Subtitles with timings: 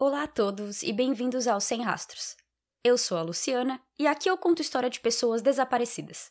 [0.00, 2.36] Olá a todos e bem-vindos ao Sem Rastros.
[2.84, 6.30] Eu sou a Luciana e aqui eu conto história de pessoas desaparecidas.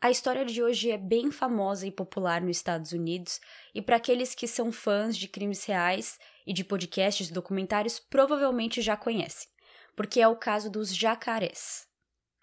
[0.00, 3.40] A história de hoje é bem famosa e popular nos Estados Unidos,
[3.74, 8.80] e para aqueles que são fãs de crimes reais e de podcasts e documentários, provavelmente
[8.80, 9.50] já conhecem,
[9.94, 11.86] porque é o caso dos jacarés.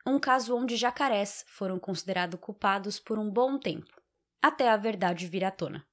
[0.05, 3.99] Um caso onde jacarés foram considerados culpados por um bom tempo,
[4.43, 5.83] até a verdade vir à tona.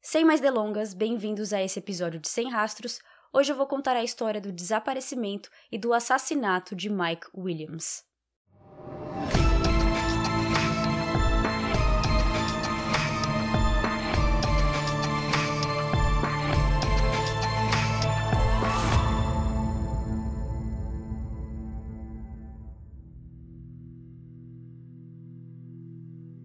[0.00, 2.98] Sem mais delongas, bem-vindos a esse episódio de Sem Rastros.
[3.34, 8.04] Hoje eu vou contar a história do desaparecimento e do assassinato de Mike Williams.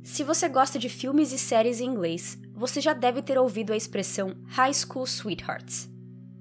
[0.01, 3.75] Se você gosta de filmes e séries em inglês, você já deve ter ouvido a
[3.75, 5.96] expressão High School Sweethearts.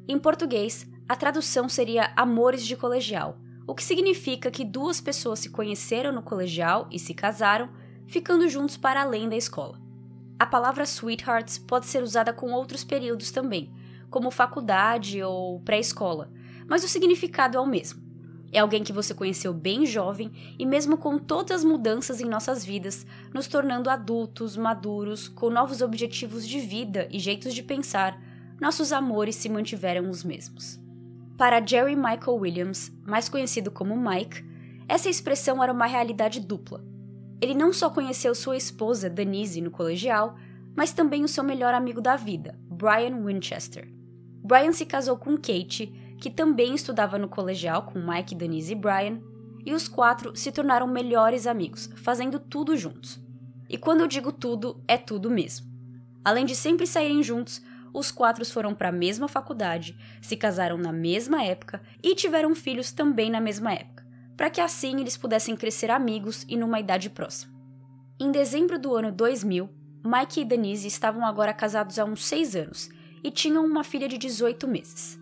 [0.09, 5.51] Em português, a tradução seria Amores de Colegial, o que significa que duas pessoas se
[5.51, 7.69] conheceram no colegial e se casaram,
[8.07, 9.81] ficando juntos para além da escola.
[10.39, 13.73] A palavra sweethearts pode ser usada com outros períodos também,
[14.09, 16.31] como faculdade ou pré-escola,
[16.69, 18.01] mas o significado é o mesmo.
[18.53, 22.65] É alguém que você conheceu bem jovem e, mesmo com todas as mudanças em nossas
[22.65, 23.05] vidas,
[23.35, 28.17] nos tornando adultos, maduros, com novos objetivos de vida e jeitos de pensar,
[28.61, 30.81] nossos amores se mantiveram os mesmos.
[31.37, 34.45] Para Jerry Michael Williams, mais conhecido como Mike,
[34.89, 36.85] essa expressão era uma realidade dupla.
[37.41, 40.37] Ele não só conheceu sua esposa, Denise, no colegial,
[40.75, 43.93] mas também o seu melhor amigo da vida, Brian Winchester.
[44.43, 49.21] Brian se casou com Kate que também estudava no colegial com Mike, Denise e Brian,
[49.65, 53.21] e os quatro se tornaram melhores amigos, fazendo tudo juntos.
[53.69, 55.67] E quando eu digo tudo, é tudo mesmo.
[56.25, 57.61] Além de sempre saírem juntos,
[57.99, 62.93] os quatro foram para a mesma faculdade, se casaram na mesma época e tiveram filhos
[62.93, 67.55] também na mesma época, para que assim eles pudessem crescer amigos e numa idade próxima.
[68.21, 69.71] Em dezembro do ano 2000,
[70.05, 72.91] Mike e Denise estavam agora casados há uns seis anos
[73.25, 75.19] e tinham uma filha de 18 meses.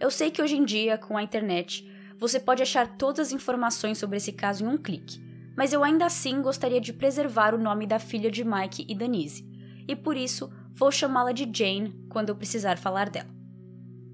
[0.00, 3.98] Eu sei que hoje em dia, com a internet, você pode achar todas as informações
[3.98, 5.22] sobre esse caso em um clique,
[5.56, 9.46] mas eu ainda assim gostaria de preservar o nome da filha de Mike e Denise,
[9.86, 13.28] e por isso vou chamá-la de Jane quando eu precisar falar dela.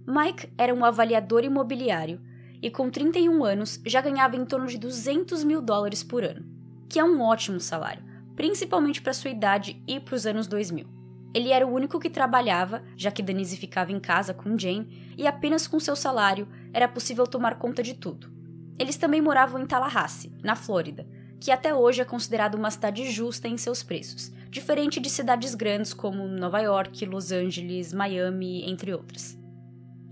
[0.06, 2.20] Mike era um avaliador imobiliário
[2.62, 6.46] e, com 31 anos, já ganhava em torno de 200 mil dólares por ano,
[6.88, 8.02] que é um ótimo salário,
[8.34, 10.86] principalmente para sua idade e para os anos 2000.
[11.34, 15.26] Ele era o único que trabalhava, já que Denise ficava em casa com Jane, e
[15.26, 18.32] apenas com seu salário era possível tomar conta de tudo.
[18.78, 21.06] Eles também moravam em Tallahassee, na Flórida,
[21.40, 25.92] que até hoje é considerada uma cidade justa em seus preços, diferente de cidades grandes
[25.92, 29.38] como Nova York, Los Angeles, Miami, entre outras.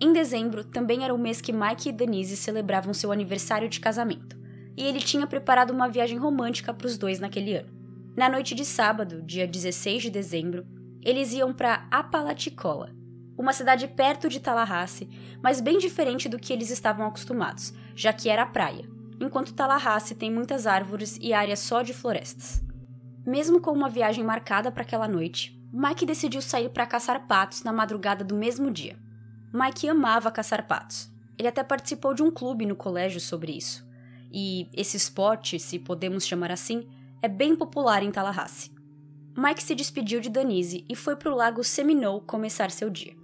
[0.01, 4.37] Em dezembro, também era o mês que Mike e Denise celebravam seu aniversário de casamento,
[4.77, 7.71] e ele tinha preparado uma viagem romântica para os dois naquele ano.
[8.15, 10.67] Na noite de sábado, dia 16 de dezembro,
[11.03, 12.95] eles iam para Apalachicola,
[13.39, 15.09] uma cidade perto de Tallahassee,
[15.43, 18.89] mas bem diferente do que eles estavam acostumados, já que era praia,
[19.21, 22.63] enquanto Tallahassee tem muitas árvores e áreas só de florestas.
[23.27, 27.73] Mesmo com uma viagem marcada para aquela noite, Mike decidiu sair para caçar patos na
[27.73, 28.97] madrugada do mesmo dia.
[29.53, 31.11] Mike amava caçar patos.
[31.37, 33.85] Ele até participou de um clube no colégio sobre isso.
[34.33, 36.87] E esse esporte, se podemos chamar assim,
[37.21, 38.71] é bem popular em Tallahassee.
[39.37, 43.17] Mike se despediu de Danise e foi para o lago Seminole começar seu dia.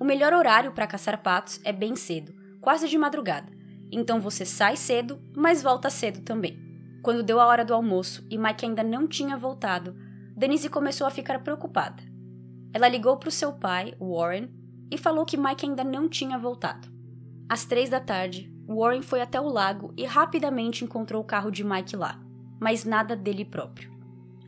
[0.00, 3.52] O melhor horário para caçar patos é bem cedo, quase de madrugada.
[3.92, 6.65] Então você sai cedo, mas volta cedo também.
[7.06, 9.94] Quando deu a hora do almoço e Mike ainda não tinha voltado,
[10.36, 12.02] Denise começou a ficar preocupada.
[12.74, 14.50] Ela ligou para o seu pai, Warren,
[14.90, 16.88] e falou que Mike ainda não tinha voltado.
[17.48, 21.62] Às três da tarde, Warren foi até o lago e rapidamente encontrou o carro de
[21.62, 22.20] Mike lá,
[22.58, 23.88] mas nada dele próprio.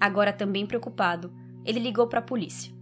[0.01, 1.33] Agora também preocupado,
[1.65, 2.75] ele ligou para a polícia.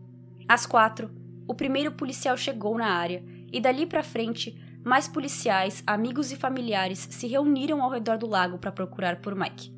[0.49, 1.11] Às quatro,
[1.47, 3.23] o primeiro policial chegou na área
[3.53, 8.57] e dali para frente, mais policiais, amigos e familiares se reuniram ao redor do lago
[8.57, 9.75] para procurar por Mike.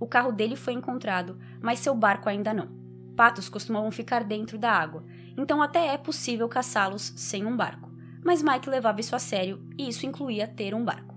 [0.00, 2.70] O carro dele foi encontrado, mas seu barco ainda não.
[3.14, 5.04] Patos costumavam ficar dentro da água,
[5.36, 7.92] então até é possível caçá-los sem um barco.
[8.24, 11.14] Mas Mike levava isso a sério e isso incluía ter um barco.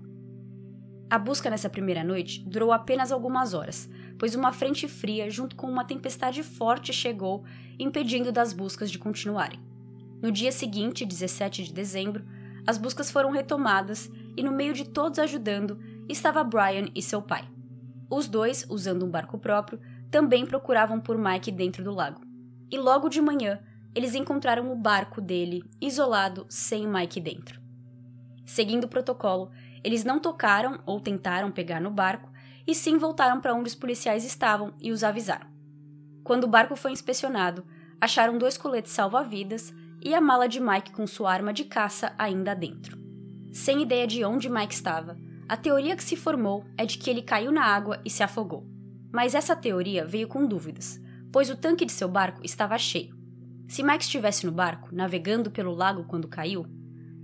[1.08, 3.88] A busca nessa primeira noite durou apenas algumas horas,
[4.18, 7.42] pois uma frente fria, junto com uma tempestade forte, chegou,
[7.78, 9.58] impedindo das buscas de continuarem.
[10.20, 12.22] No dia seguinte, 17 de dezembro,
[12.70, 17.48] as buscas foram retomadas e, no meio de todos ajudando, estava Brian e seu pai.
[18.08, 22.20] Os dois, usando um barco próprio, também procuravam por Mike dentro do lago.
[22.70, 23.60] E logo de manhã,
[23.92, 27.60] eles encontraram o barco dele, isolado, sem Mike dentro.
[28.46, 29.50] Seguindo o protocolo,
[29.82, 32.30] eles não tocaram ou tentaram pegar no barco,
[32.68, 35.48] e sim voltaram para onde os policiais estavam e os avisaram.
[36.22, 37.66] Quando o barco foi inspecionado,
[38.00, 42.54] acharam dois coletes salva-vidas e a mala de Mike com sua arma de caça ainda
[42.54, 42.98] dentro.
[43.52, 45.18] Sem ideia de onde Mike estava,
[45.48, 48.66] a teoria que se formou é de que ele caiu na água e se afogou.
[49.12, 51.00] Mas essa teoria veio com dúvidas,
[51.32, 53.18] pois o tanque de seu barco estava cheio.
[53.68, 56.66] Se Mike estivesse no barco, navegando pelo lago quando caiu,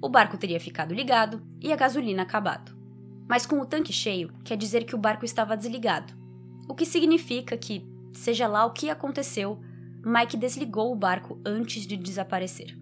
[0.02, 2.76] o barco teria ficado ligado e a gasolina acabado.
[3.28, 6.12] Mas com o tanque cheio, quer dizer que o barco estava desligado,
[6.68, 9.60] o que significa que, seja lá o que aconteceu,
[10.08, 12.78] Mike desligou o barco antes de desaparecer.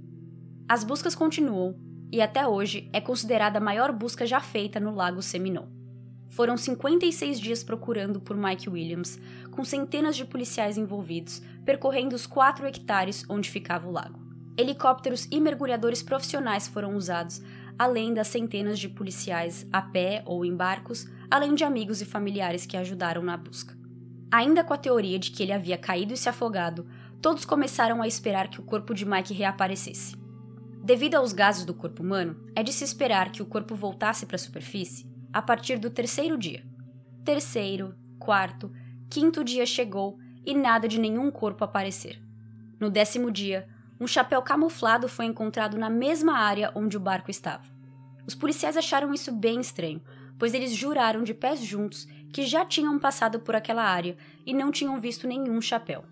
[0.68, 1.74] As buscas continuam
[2.12, 5.72] e até hoje é considerada a maior busca já feita no Lago Seminole.
[6.28, 9.18] Foram 56 dias procurando por Mike Williams,
[9.50, 14.20] com centenas de policiais envolvidos, percorrendo os 4 hectares onde ficava o lago.
[14.58, 17.40] Helicópteros e mergulhadores profissionais foram usados,
[17.78, 22.66] além das centenas de policiais a pé ou em barcos, além de amigos e familiares
[22.66, 23.74] que ajudaram na busca.
[24.30, 26.84] Ainda com a teoria de que ele havia caído e se afogado,
[27.24, 30.14] todos começaram a esperar que o corpo de Mike reaparecesse.
[30.82, 34.36] Devido aos gases do corpo humano, é de se esperar que o corpo voltasse para
[34.36, 36.62] a superfície a partir do terceiro dia.
[37.24, 38.70] Terceiro, quarto,
[39.08, 42.22] quinto dia chegou e nada de nenhum corpo aparecer.
[42.78, 43.66] No décimo dia,
[43.98, 47.64] um chapéu camuflado foi encontrado na mesma área onde o barco estava.
[48.26, 50.02] Os policiais acharam isso bem estranho,
[50.38, 54.70] pois eles juraram de pés juntos que já tinham passado por aquela área e não
[54.70, 56.04] tinham visto nenhum chapéu.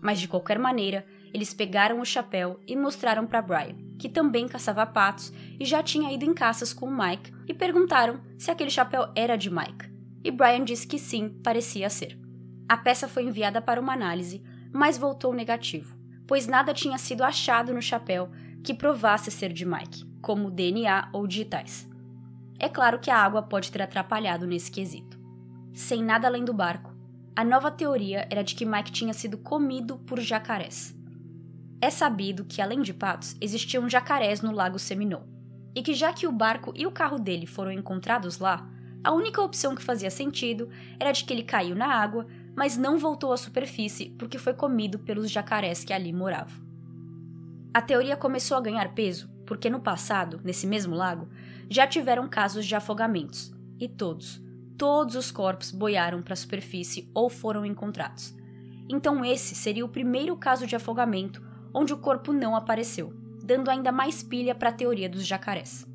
[0.00, 4.86] Mas de qualquer maneira, eles pegaram o chapéu e mostraram para Brian, que também caçava
[4.86, 9.08] patos e já tinha ido em caças com o Mike, e perguntaram se aquele chapéu
[9.14, 9.90] era de Mike.
[10.24, 12.18] E Brian disse que sim, parecia ser.
[12.68, 14.42] A peça foi enviada para uma análise,
[14.72, 18.30] mas voltou negativo, pois nada tinha sido achado no chapéu
[18.62, 21.88] que provasse ser de Mike, como DNA ou digitais.
[22.58, 25.18] É claro que a água pode ter atrapalhado nesse quesito.
[25.72, 26.89] Sem nada além do barco,
[27.40, 30.94] a nova teoria era de que Mike tinha sido comido por jacarés.
[31.80, 35.24] É sabido que, além de patos, existiam jacarés no lago Seminole,
[35.74, 38.68] e que já que o barco e o carro dele foram encontrados lá,
[39.02, 42.98] a única opção que fazia sentido era de que ele caiu na água, mas não
[42.98, 46.62] voltou à superfície porque foi comido pelos jacarés que ali moravam.
[47.72, 51.26] A teoria começou a ganhar peso porque no passado, nesse mesmo lago,
[51.70, 54.42] já tiveram casos de afogamentos, e todos,
[54.80, 58.34] todos os corpos boiaram para a superfície ou foram encontrados.
[58.88, 63.12] Então esse seria o primeiro caso de afogamento onde o corpo não apareceu,
[63.44, 65.86] dando ainda mais pilha para a teoria dos jacarés.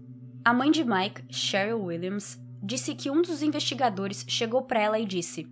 [0.45, 5.05] A mãe de Mike, Cheryl Williams, disse que um dos investigadores chegou para ela e
[5.07, 5.51] disse: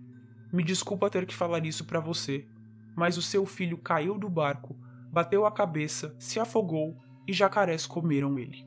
[0.52, 2.46] Me desculpa ter que falar isso para você,
[2.94, 4.78] mas o seu filho caiu do barco,
[5.10, 6.96] bateu a cabeça, se afogou
[7.26, 8.64] e jacarés comeram ele.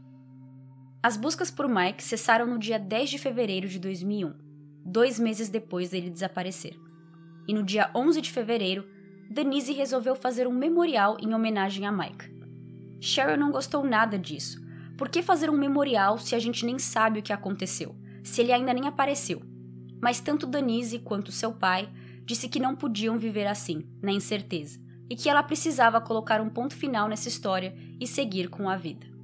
[1.02, 4.47] As buscas por Mike cessaram no dia 10 de fevereiro de 2001,
[4.88, 6.80] dois meses depois dele desaparecer.
[7.46, 8.88] E no dia 11 de fevereiro,
[9.30, 12.34] Denise resolveu fazer um memorial em homenagem a Mike.
[13.02, 14.66] Cheryl não gostou nada disso.
[14.98, 18.54] Por que fazer um memorial se a gente nem sabe o que aconteceu, se ele
[18.54, 19.42] ainda nem apareceu?
[20.02, 21.90] Mas tanto Denise quanto seu pai
[22.26, 24.80] disse que não podiam viver assim, na incerteza,
[25.10, 29.17] e que ela precisava colocar um ponto final nessa história e seguir com a vida.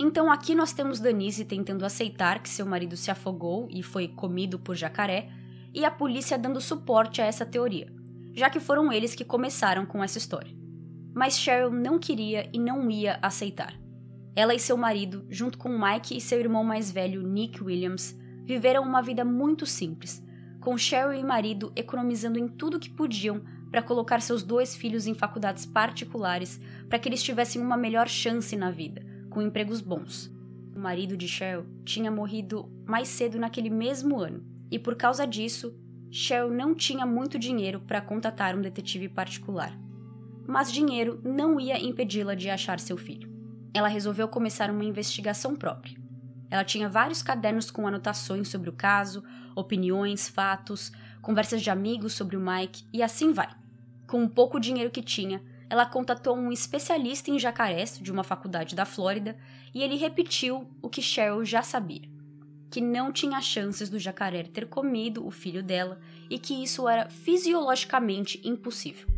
[0.00, 4.58] Então aqui nós temos Denise tentando aceitar que seu marido se afogou e foi comido
[4.58, 5.28] por jacaré,
[5.72, 8.00] e a polícia dando suporte a essa teoria
[8.34, 10.54] já que foram eles que começaram com essa história.
[11.14, 13.74] Mas Cheryl não queria e não ia aceitar.
[14.36, 18.82] Ela e seu marido, junto com Mike e seu irmão mais velho, Nick Williams, viveram
[18.82, 20.22] uma vida muito simples,
[20.60, 25.14] com Cheryl e marido economizando em tudo que podiam para colocar seus dois filhos em
[25.14, 30.30] faculdades particulares para que eles tivessem uma melhor chance na vida, com empregos bons.
[30.74, 35.74] O marido de Cheryl tinha morrido mais cedo naquele mesmo ano, e por causa disso,
[36.10, 39.72] Cheryl não tinha muito dinheiro para contatar um detetive particular.
[40.46, 43.30] Mas dinheiro não ia impedi-la de achar seu filho.
[43.72, 45.96] Ela resolveu começar uma investigação própria.
[46.50, 49.22] Ela tinha vários cadernos com anotações sobre o caso,
[49.54, 50.90] opiniões, fatos,
[51.22, 53.48] conversas de amigos sobre o Mike e assim vai.
[54.08, 55.40] Com o pouco dinheiro que tinha,
[55.70, 59.38] ela contatou um especialista em jacarés de uma faculdade da Flórida
[59.72, 62.10] e ele repetiu o que Cheryl já sabia
[62.70, 65.98] que não tinha chances do jacaré ter comido o filho dela
[66.30, 69.08] e que isso era fisiologicamente impossível.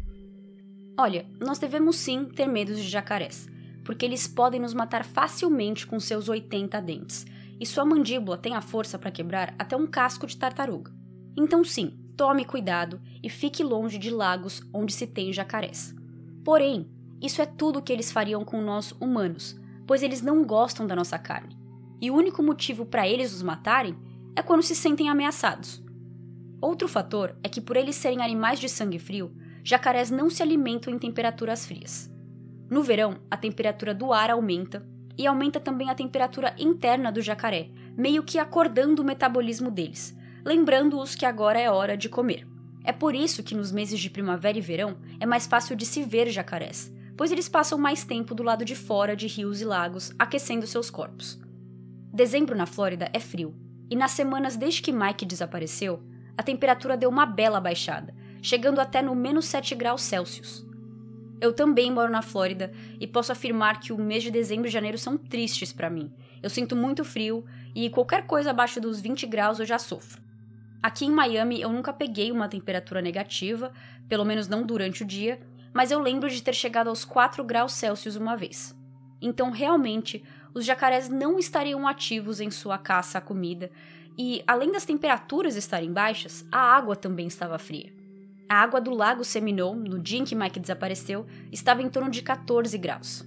[0.98, 3.46] Olha, nós devemos sim ter medo de jacarés,
[3.84, 7.26] porque eles podem nos matar facilmente com seus 80 dentes,
[7.60, 10.92] e sua mandíbula tem a força para quebrar até um casco de tartaruga.
[11.36, 15.94] Então, sim, tome cuidado e fique longe de lagos onde se tem jacarés.
[16.44, 16.88] Porém,
[17.20, 20.96] isso é tudo o que eles fariam com nós humanos, pois eles não gostam da
[20.96, 21.62] nossa carne
[22.02, 23.96] e o único motivo para eles os matarem
[24.34, 25.80] é quando se sentem ameaçados.
[26.60, 29.32] Outro fator é que, por eles serem animais de sangue frio,
[29.62, 32.10] jacarés não se alimentam em temperaturas frias.
[32.68, 34.84] No verão, a temperatura do ar aumenta
[35.16, 41.14] e aumenta também a temperatura interna do jacaré, meio que acordando o metabolismo deles, lembrando-os
[41.14, 42.48] que agora é hora de comer.
[42.84, 46.02] É por isso que nos meses de primavera e verão é mais fácil de se
[46.02, 50.12] ver jacarés, pois eles passam mais tempo do lado de fora de rios e lagos,
[50.18, 51.38] aquecendo seus corpos.
[52.12, 53.54] Dezembro na Flórida é frio,
[53.90, 56.02] e nas semanas desde que Mike desapareceu,
[56.36, 60.66] a temperatura deu uma bela baixada, chegando até no menos 7 graus Celsius.
[61.40, 64.96] Eu também moro na Flórida e posso afirmar que o mês de dezembro e janeiro
[64.96, 66.12] são tristes para mim.
[66.42, 70.22] Eu sinto muito frio e qualquer coisa abaixo dos 20 graus eu já sofro.
[70.82, 73.72] Aqui em Miami eu nunca peguei uma temperatura negativa,
[74.08, 75.40] pelo menos não durante o dia,
[75.72, 78.76] mas eu lembro de ter chegado aos 4 graus Celsius uma vez.
[79.20, 83.70] Então, realmente, os jacarés não estariam ativos em sua caça à comida,
[84.18, 87.92] e além das temperaturas estarem baixas, a água também estava fria.
[88.48, 92.20] A água do lago Seminole, no dia em que Mike desapareceu, estava em torno de
[92.20, 93.24] 14 graus.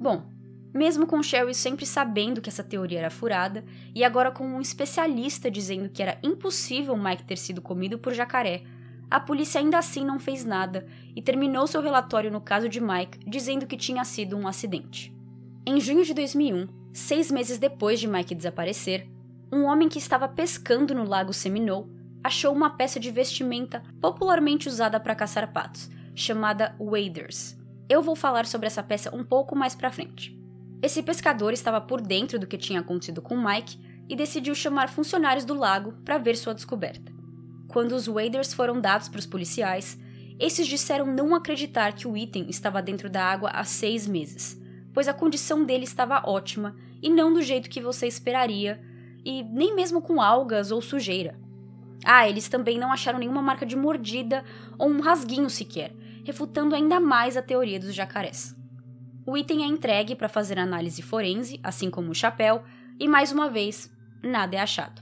[0.00, 0.31] Bom,
[0.72, 3.64] mesmo com Sherry sempre sabendo que essa teoria era furada,
[3.94, 8.62] e agora com um especialista dizendo que era impossível Mike ter sido comido por jacaré,
[9.10, 13.18] a polícia ainda assim não fez nada e terminou seu relatório no caso de Mike
[13.28, 15.14] dizendo que tinha sido um acidente.
[15.66, 19.06] Em junho de 2001, seis meses depois de Mike desaparecer,
[19.52, 21.90] um homem que estava pescando no lago Seminole
[22.24, 27.54] achou uma peça de vestimenta popularmente usada para caçar patos, chamada waders.
[27.90, 30.41] Eu vou falar sobre essa peça um pouco mais para frente.
[30.82, 35.44] Esse pescador estava por dentro do que tinha acontecido com Mike e decidiu chamar funcionários
[35.44, 37.12] do lago para ver sua descoberta.
[37.68, 39.96] Quando os waders foram dados para os policiais,
[40.40, 44.60] esses disseram não acreditar que o item estava dentro da água há seis meses,
[44.92, 48.80] pois a condição dele estava ótima e não do jeito que você esperaria,
[49.24, 51.38] e nem mesmo com algas ou sujeira.
[52.04, 54.44] Ah, eles também não acharam nenhuma marca de mordida
[54.76, 55.92] ou um rasguinho sequer,
[56.24, 58.60] refutando ainda mais a teoria dos jacarés.
[59.24, 62.62] O item é entregue para fazer análise forense, assim como o chapéu,
[62.98, 63.90] e mais uma vez,
[64.22, 65.00] nada é achado.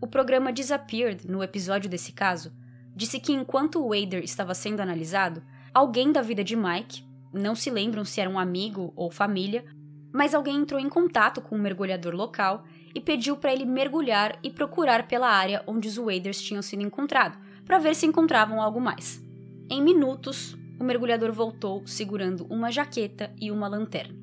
[0.00, 2.52] O programa Disappeared, no episódio desse caso,
[2.94, 7.70] disse que enquanto o Wader estava sendo analisado, alguém da vida de Mike, não se
[7.70, 9.64] lembram se era um amigo ou família,
[10.12, 12.64] mas alguém entrou em contato com um mergulhador local
[12.94, 17.38] e pediu para ele mergulhar e procurar pela área onde os waders tinham sido encontrados,
[17.64, 19.22] para ver se encontravam algo mais.
[19.70, 24.16] Em minutos, o mergulhador voltou segurando uma jaqueta e uma lanterna.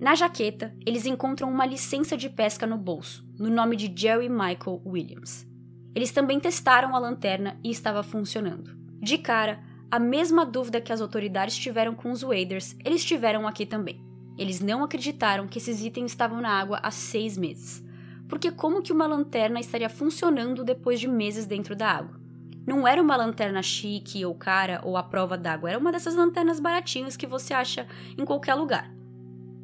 [0.00, 4.82] Na jaqueta, eles encontram uma licença de pesca no bolso, no nome de Jerry Michael
[4.86, 5.46] Williams.
[5.94, 8.76] Eles também testaram a lanterna e estava funcionando.
[9.00, 13.66] De cara, a mesma dúvida que as autoridades tiveram com os waders, eles tiveram aqui
[13.66, 14.00] também.
[14.36, 17.84] Eles não acreditaram que esses itens estavam na água há seis meses.
[18.28, 22.20] Porque como que uma lanterna estaria funcionando depois de meses dentro da água?
[22.68, 26.60] Não era uma lanterna chique ou cara ou à prova d'água, era uma dessas lanternas
[26.60, 27.86] baratinhas que você acha
[28.18, 28.92] em qualquer lugar.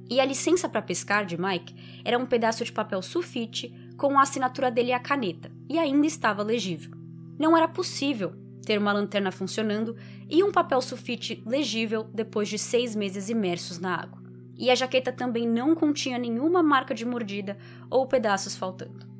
[0.08, 4.22] E a licença para pescar de Mike era um pedaço de papel sulfite com a
[4.22, 6.92] assinatura dele e a caneta, e ainda estava legível.
[7.38, 8.32] Não era possível
[8.64, 9.94] ter uma lanterna funcionando
[10.26, 14.24] e um papel sulfite legível depois de seis meses imersos na água
[14.56, 17.58] e a jaqueta também não continha nenhuma marca de mordida
[17.90, 19.13] ou pedaços faltando.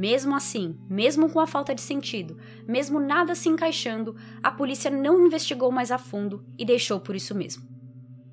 [0.00, 5.26] Mesmo assim, mesmo com a falta de sentido, mesmo nada se encaixando, a polícia não
[5.26, 7.68] investigou mais a fundo e deixou por isso mesmo.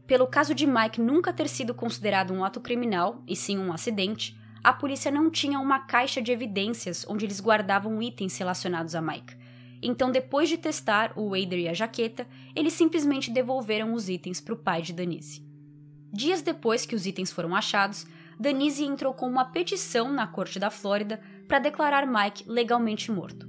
[0.08, 4.34] Pelo caso de Mike nunca ter sido considerado um ato criminal, e sim um acidente,
[4.64, 9.36] a polícia não tinha uma caixa de evidências onde eles guardavam itens relacionados a Mike.
[9.82, 14.54] Então, depois de testar o Wader e a jaqueta, eles simplesmente devolveram os itens para
[14.54, 15.46] o pai de Denise.
[16.14, 18.08] Dias depois que os itens foram achados,
[18.40, 23.48] Danise entrou com uma petição na corte da Flórida para declarar Mike legalmente morto.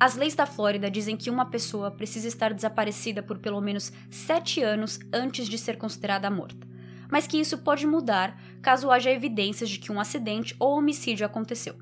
[0.00, 4.62] As leis da Flórida dizem que uma pessoa precisa estar desaparecida por pelo menos sete
[4.62, 6.66] anos antes de ser considerada morta,
[7.10, 11.74] mas que isso pode mudar caso haja evidências de que um acidente ou homicídio aconteceu.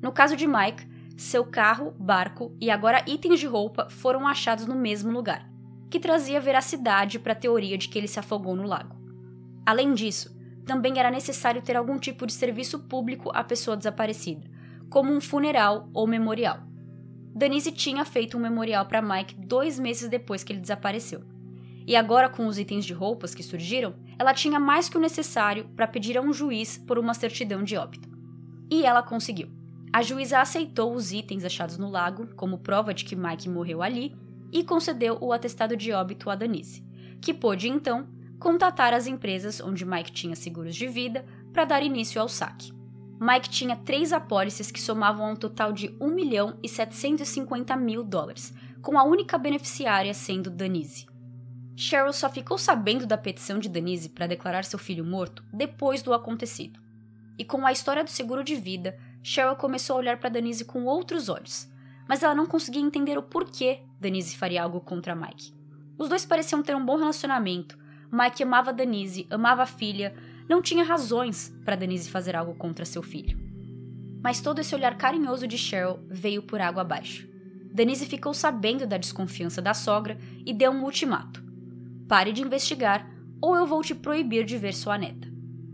[0.00, 4.74] No caso de Mike, seu carro, barco e agora itens de roupa foram achados no
[4.74, 5.48] mesmo lugar,
[5.90, 8.96] que trazia veracidade para a teoria de que ele se afogou no lago.
[9.66, 10.34] Além disso,
[10.66, 14.53] também era necessário ter algum tipo de serviço público à pessoa desaparecida,
[14.94, 16.60] como um funeral ou memorial.
[17.34, 21.24] Denise tinha feito um memorial para Mike dois meses depois que ele desapareceu.
[21.84, 25.68] E agora, com os itens de roupas que surgiram, ela tinha mais que o necessário
[25.74, 28.08] para pedir a um juiz por uma certidão de óbito.
[28.70, 29.50] E ela conseguiu.
[29.92, 34.14] A juíza aceitou os itens achados no lago como prova de que Mike morreu ali
[34.52, 36.86] e concedeu o atestado de óbito a Denise,
[37.20, 38.06] que pôde então
[38.38, 42.83] contatar as empresas onde Mike tinha seguros de vida para dar início ao saque.
[43.26, 48.04] Mike tinha três apólices que somavam a um total de 1 milhão e 750 mil
[48.04, 48.52] dólares,
[48.82, 51.06] com a única beneficiária sendo Danise.
[51.74, 56.12] Cheryl só ficou sabendo da petição de Danise para declarar seu filho morto depois do
[56.12, 56.78] acontecido.
[57.38, 60.84] E com a história do seguro de vida, Cheryl começou a olhar para Danise com
[60.84, 61.66] outros olhos,
[62.06, 65.54] mas ela não conseguia entender o porquê Danise faria algo contra Mike.
[65.96, 67.78] Os dois pareciam ter um bom relacionamento.
[68.12, 70.14] Mike amava Danise, amava a filha,
[70.48, 73.38] não tinha razões para Denise fazer algo contra seu filho.
[74.22, 77.28] Mas todo esse olhar carinhoso de Cheryl veio por água abaixo.
[77.72, 81.42] Denise ficou sabendo da desconfiança da sogra e deu um ultimato:
[82.08, 83.10] pare de investigar
[83.40, 85.28] ou eu vou te proibir de ver sua neta.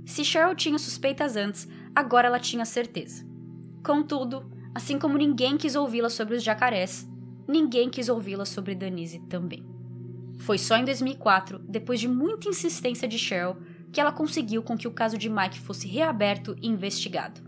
[0.04, 3.24] Se Cheryl tinha suspeitas antes, agora ela tinha certeza.
[3.84, 7.08] Contudo, assim como ninguém quis ouvi-la sobre os jacarés,
[7.46, 9.64] ninguém quis ouvi-la sobre Denise também.
[10.38, 13.56] Foi só em 2004, depois de muita insistência de Cheryl,
[13.92, 17.40] que ela conseguiu com que o caso de Mike fosse reaberto e investigado.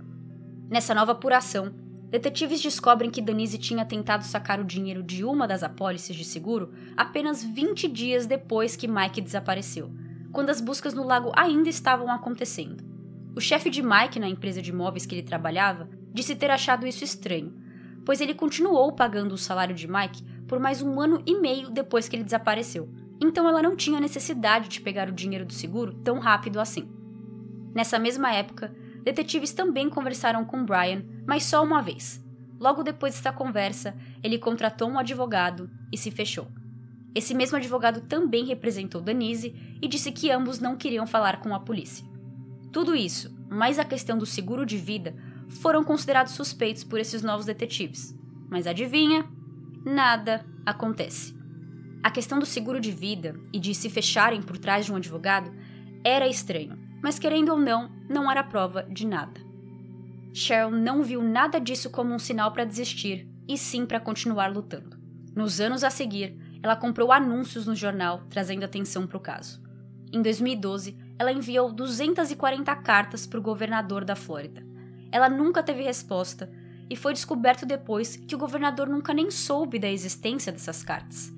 [0.69, 1.75] Nessa nova apuração,
[2.09, 6.73] detetives descobrem que Denise tinha tentado sacar o dinheiro de uma das apólices de seguro
[6.97, 9.93] apenas 20 dias depois que Mike desapareceu,
[10.33, 12.85] quando as buscas no lago ainda estavam acontecendo.
[13.35, 17.05] O chefe de Mike na empresa de imóveis que ele trabalhava disse ter achado isso
[17.05, 17.55] estranho,
[18.05, 22.09] pois ele continuou pagando o salário de Mike por mais um ano e meio depois
[22.09, 26.19] que ele desapareceu, então ela não tinha necessidade de pegar o dinheiro do seguro tão
[26.19, 26.91] rápido assim.
[27.73, 28.75] Nessa mesma época,
[29.05, 32.21] detetives também conversaram com Brian, mas só uma vez.
[32.59, 36.49] Logo depois dessa conversa, ele contratou um advogado e se fechou.
[37.15, 41.61] Esse mesmo advogado também representou Danise e disse que ambos não queriam falar com a
[41.61, 42.05] polícia.
[42.73, 45.15] Tudo isso, mais a questão do seguro de vida,
[45.49, 48.19] foram considerados suspeitos por esses novos detetives.
[48.51, 49.25] Mas adivinha?
[49.85, 51.42] Nada acontece.
[52.03, 55.53] A questão do seguro de vida e de se fecharem por trás de um advogado
[56.05, 59.41] era estranho, mas querendo ou não, não era prova de nada.
[60.33, 64.99] Cheryl não viu nada disso como um sinal para desistir, e sim para continuar lutando.
[65.35, 69.63] Nos anos a seguir, ela comprou anúncios no jornal trazendo atenção para o caso.
[70.13, 74.65] Em 2012, ela enviou 240 cartas para o governador da Flórida.
[75.13, 76.51] Ela nunca teve resposta
[76.91, 81.33] e foi descoberto depois que o governador nunca nem soube da existência dessas cartas.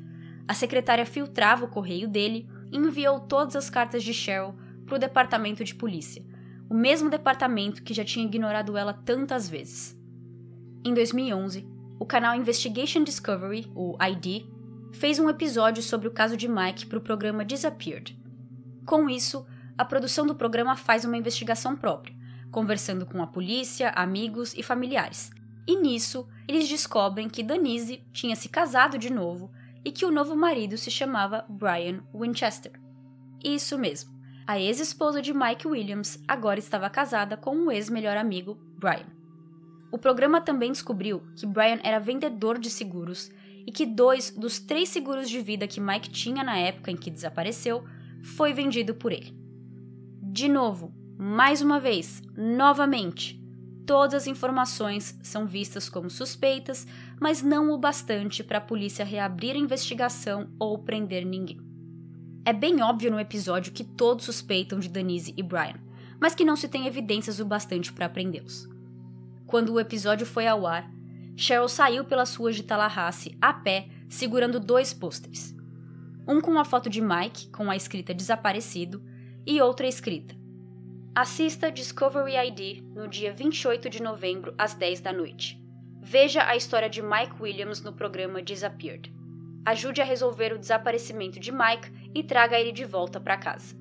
[0.46, 4.54] A secretária filtrava o correio dele e enviou todas as cartas de Cheryl
[4.84, 6.24] para o departamento de polícia,
[6.68, 9.98] o mesmo departamento que já tinha ignorado ela tantas vezes.
[10.84, 11.66] Em 2011,
[11.98, 14.44] o canal Investigation Discovery, o ID,
[14.92, 18.18] fez um episódio sobre o caso de Mike para o programa Disappeared.
[18.84, 22.14] Com isso, a produção do programa faz uma investigação própria,
[22.50, 25.30] conversando com a polícia, amigos e familiares.
[25.66, 29.50] E nisso, eles descobrem que Danise tinha se casado de novo
[29.84, 32.72] e que o novo marido se chamava Brian Winchester.
[33.42, 34.14] Isso mesmo.
[34.46, 39.06] A ex-esposa de Mike Williams agora estava casada com um ex-melhor amigo, Brian.
[39.92, 43.30] O programa também descobriu que Brian era vendedor de seguros
[43.66, 47.10] e que dois dos três seguros de vida que Mike tinha na época em que
[47.10, 47.84] desapareceu
[48.36, 49.36] foi vendido por ele.
[50.22, 53.40] De novo, mais uma vez, novamente,
[53.86, 56.86] Todas as informações são vistas como suspeitas,
[57.20, 61.60] mas não o bastante para a polícia reabrir a investigação ou prender ninguém.
[62.46, 65.78] É bem óbvio no episódio que todos suspeitam de Denise e Brian,
[66.18, 68.66] mas que não se tem evidências o bastante para prendê-los.
[69.46, 70.90] Quando o episódio foi ao ar,
[71.36, 75.54] Cheryl saiu pelas ruas de Tallahassee a pé, segurando dois pôsteres.
[76.26, 79.02] Um com a foto de Mike, com a escrita desaparecido,
[79.46, 80.34] e outra escrita
[81.16, 85.56] Assista Discovery ID no dia 28 de novembro às 10 da noite.
[86.02, 89.14] Veja a história de Mike Williams no programa Disappeared.
[89.64, 93.76] Ajude a resolver o desaparecimento de Mike e traga ele de volta para casa.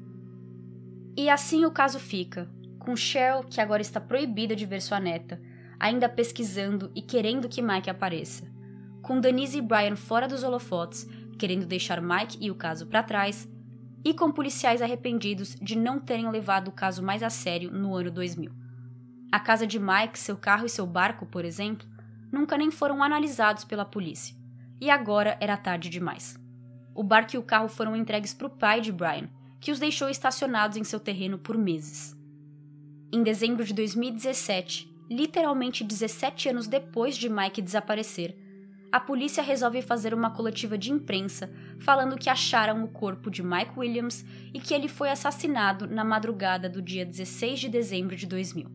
[1.17, 5.41] E assim o caso fica, com Cheryl, que agora está proibida de ver sua neta,
[5.79, 8.45] ainda pesquisando e querendo que Mike apareça.
[9.01, 13.49] Com Denise e Brian fora dos holofotes, querendo deixar Mike e o caso para trás,
[14.03, 18.11] e com policiais arrependidos de não terem levado o caso mais a sério no ano
[18.11, 18.51] 2000.
[19.31, 21.87] A casa de Mike, seu carro e seu barco, por exemplo,
[22.31, 24.35] nunca nem foram analisados pela polícia.
[24.79, 26.37] E agora era tarde demais.
[26.93, 30.09] O barco e o carro foram entregues para o pai de Brian, que os deixou
[30.09, 32.15] estacionados em seu terreno por meses.
[33.11, 38.35] Em dezembro de 2017, literalmente 17 anos depois de Mike desaparecer,
[38.93, 43.71] a polícia resolve fazer uma coletiva de imprensa falando que acharam o corpo de Mike
[43.75, 48.69] Williams e que ele foi assassinado na madrugada do dia 16 de dezembro de 2000.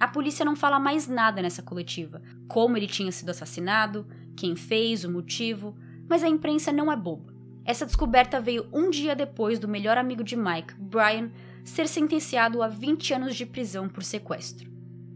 [0.00, 5.04] A polícia não fala mais nada nessa coletiva, como ele tinha sido assassinado, quem fez,
[5.04, 7.32] o motivo, mas a imprensa não é boba.
[7.64, 11.30] Essa descoberta veio um dia depois do melhor amigo de Mike, Brian,
[11.62, 14.68] ser sentenciado a 20 anos de prisão por sequestro.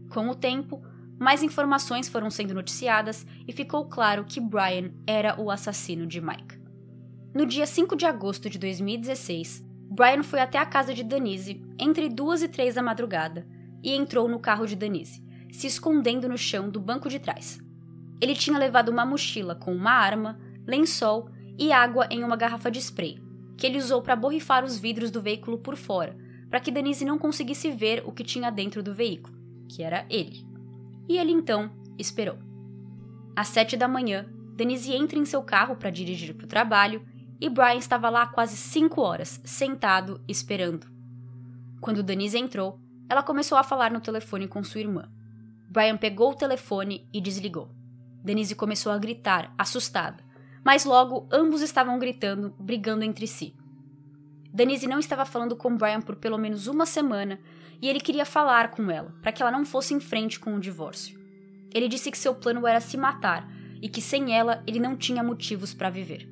[0.09, 0.81] Com o tempo,
[1.19, 6.59] mais informações foram sendo noticiadas e ficou claro que Brian era o assassino de Mike.
[7.33, 12.09] No dia 5 de agosto de 2016, Brian foi até a casa de Denise entre
[12.09, 13.47] duas e três da madrugada
[13.83, 17.59] e entrou no carro de Denise, se escondendo no chão do banco de trás.
[18.19, 22.79] Ele tinha levado uma mochila com uma arma, lençol e água em uma garrafa de
[22.79, 23.21] spray,
[23.57, 26.17] que ele usou para borrifar os vidros do veículo por fora,
[26.49, 29.35] para que Denise não conseguisse ver o que tinha dentro do veículo,
[29.67, 30.45] que era ele.
[31.07, 32.37] E ele então esperou.
[33.35, 37.05] Às sete da manhã, Denise entra em seu carro para dirigir para o trabalho
[37.41, 40.87] e Brian estava lá quase cinco horas, sentado, esperando.
[41.81, 45.09] Quando Denise entrou, ela começou a falar no telefone com sua irmã.
[45.69, 47.69] Brian pegou o telefone e desligou.
[48.23, 50.23] Denise começou a gritar, assustada,
[50.63, 53.53] mas logo ambos estavam gritando, brigando entre si.
[54.53, 57.39] Denise não estava falando com Brian por pelo menos uma semana
[57.83, 60.59] e ele queria falar com ela, para que ela não fosse em frente com o
[60.59, 61.19] divórcio.
[61.69, 63.45] Ele disse que seu plano era se matar
[63.81, 66.25] e que sem ela ele não tinha motivos para viver.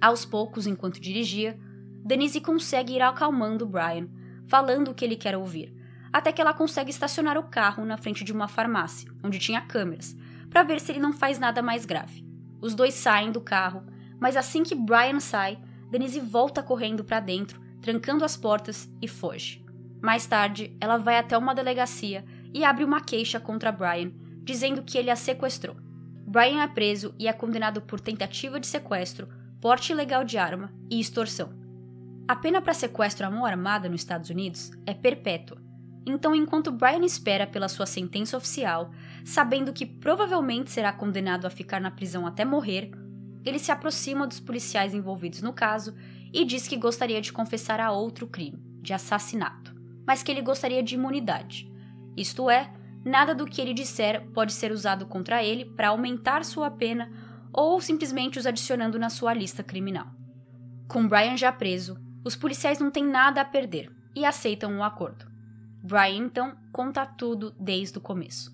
[0.00, 1.60] Aos poucos, enquanto dirigia,
[2.02, 4.08] Denise consegue ir acalmando Brian,
[4.48, 5.76] falando o que ele quer ouvir,
[6.10, 10.16] até que ela consegue estacionar o carro na frente de uma farmácia, onde tinha câmeras,
[10.48, 12.26] para ver se ele não faz nada mais grave.
[12.62, 13.84] Os dois saem do carro,
[14.18, 15.58] mas assim que Brian sai,
[15.90, 19.63] Denise volta correndo para dentro, trancando as portas e foge.
[20.04, 24.12] Mais tarde, ela vai até uma delegacia e abre uma queixa contra Brian,
[24.42, 25.76] dizendo que ele a sequestrou.
[26.26, 29.26] Brian é preso e é condenado por tentativa de sequestro,
[29.62, 31.54] porte ilegal de arma e extorsão.
[32.28, 35.56] A pena para sequestro à mão armada nos Estados Unidos é perpétua.
[36.04, 38.90] Então, enquanto Brian espera pela sua sentença oficial,
[39.24, 42.90] sabendo que provavelmente será condenado a ficar na prisão até morrer,
[43.42, 45.94] ele se aproxima dos policiais envolvidos no caso
[46.30, 49.73] e diz que gostaria de confessar a outro crime, de assassinato,
[50.06, 51.70] mas que ele gostaria de imunidade.
[52.16, 52.72] Isto é,
[53.04, 57.10] nada do que ele disser pode ser usado contra ele para aumentar sua pena
[57.52, 60.06] ou simplesmente os adicionando na sua lista criminal.
[60.88, 64.84] Com Brian já preso, os policiais não têm nada a perder e aceitam o um
[64.84, 65.26] acordo.
[65.82, 68.53] Brian então conta tudo desde o começo.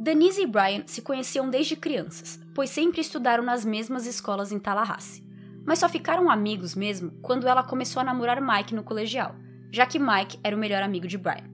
[0.00, 5.24] Denise e Brian se conheciam desde crianças, pois sempre estudaram nas mesmas escolas em Tallahassee.
[5.66, 9.34] Mas só ficaram amigos mesmo quando ela começou a namorar Mike no colegial,
[9.72, 11.50] já que Mike era o melhor amigo de Brian.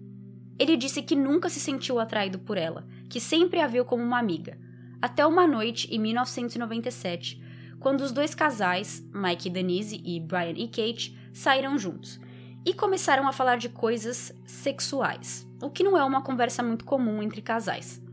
[0.59, 4.19] Ele disse que nunca se sentiu atraído por ela, que sempre a viu como uma
[4.19, 4.59] amiga,
[5.01, 7.43] até uma noite em 1997,
[7.81, 12.21] quando os dois casais, Mike e Denise e Brian e Kate, saíram juntos
[12.65, 17.23] e começaram a falar de coisas sexuais, o que não é uma conversa muito comum
[17.23, 18.04] entre casais.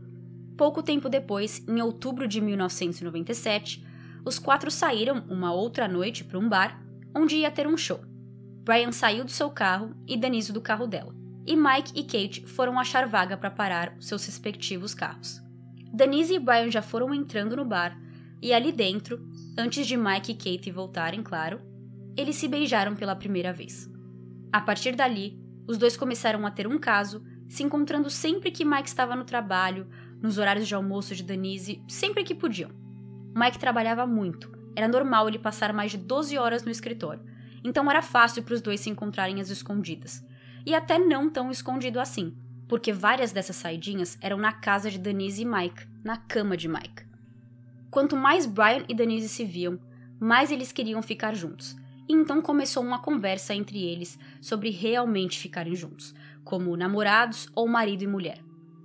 [0.62, 3.84] Pouco tempo depois, em outubro de 1997,
[4.24, 6.80] os quatro saíram uma outra noite para um bar,
[7.12, 7.98] onde ia ter um show.
[8.62, 11.12] Brian saiu do seu carro e Denise do carro dela,
[11.44, 15.42] e Mike e Kate foram achar vaga para parar seus respectivos carros.
[15.92, 18.00] Denise e Brian já foram entrando no bar,
[18.40, 19.20] e ali dentro,
[19.58, 21.60] antes de Mike e Kate voltarem, claro,
[22.16, 23.90] eles se beijaram pela primeira vez.
[24.52, 28.88] A partir dali, os dois começaram a ter um caso, se encontrando sempre que Mike
[28.88, 29.88] estava no trabalho
[30.22, 32.70] nos horários de almoço de Denise, sempre que podiam.
[33.34, 37.24] Mike trabalhava muito, era normal ele passar mais de 12 horas no escritório,
[37.64, 40.24] então era fácil para os dois se encontrarem às escondidas.
[40.64, 42.36] E até não tão escondido assim,
[42.68, 47.04] porque várias dessas saidinhas eram na casa de Denise e Mike, na cama de Mike.
[47.90, 49.78] Quanto mais Brian e Denise se viam,
[50.18, 51.76] mais eles queriam ficar juntos.
[52.08, 58.02] E então começou uma conversa entre eles sobre realmente ficarem juntos, como namorados ou marido
[58.02, 58.38] e mulher.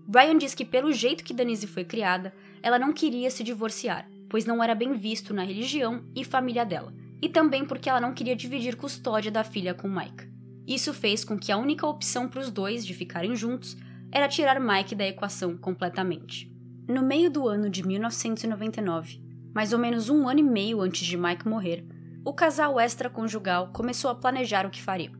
[0.07, 4.45] Brian diz que, pelo jeito que Denise foi criada, ela não queria se divorciar, pois
[4.45, 8.35] não era bem visto na religião e família dela, e também porque ela não queria
[8.35, 10.29] dividir custódia da filha com Mike.
[10.65, 13.75] Isso fez com que a única opção para os dois de ficarem juntos
[14.09, 16.49] era tirar Mike da equação completamente.
[16.87, 19.21] No meio do ano de 1999,
[19.53, 21.85] mais ou menos um ano e meio antes de Mike morrer,
[22.23, 25.13] o casal extraconjugal começou a planejar o que fariam.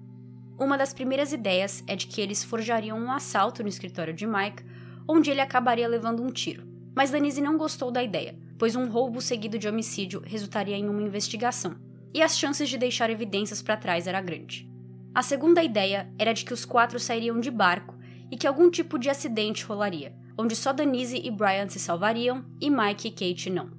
[0.58, 4.64] Uma das primeiras ideias é de que eles forjariam um assalto no escritório de Mike
[5.08, 6.68] onde ele acabaria levando um tiro.
[6.96, 11.02] Mas Denise não gostou da ideia, pois um roubo seguido de homicídio resultaria em uma
[11.02, 11.76] investigação,
[12.14, 14.68] e as chances de deixar evidências para trás era grande.
[15.14, 17.96] A segunda ideia era de que os quatro sairiam de barco
[18.32, 22.70] e que algum tipo de acidente rolaria, onde só Denise e Brian se salvariam e
[22.70, 23.72] Mike e Kate não.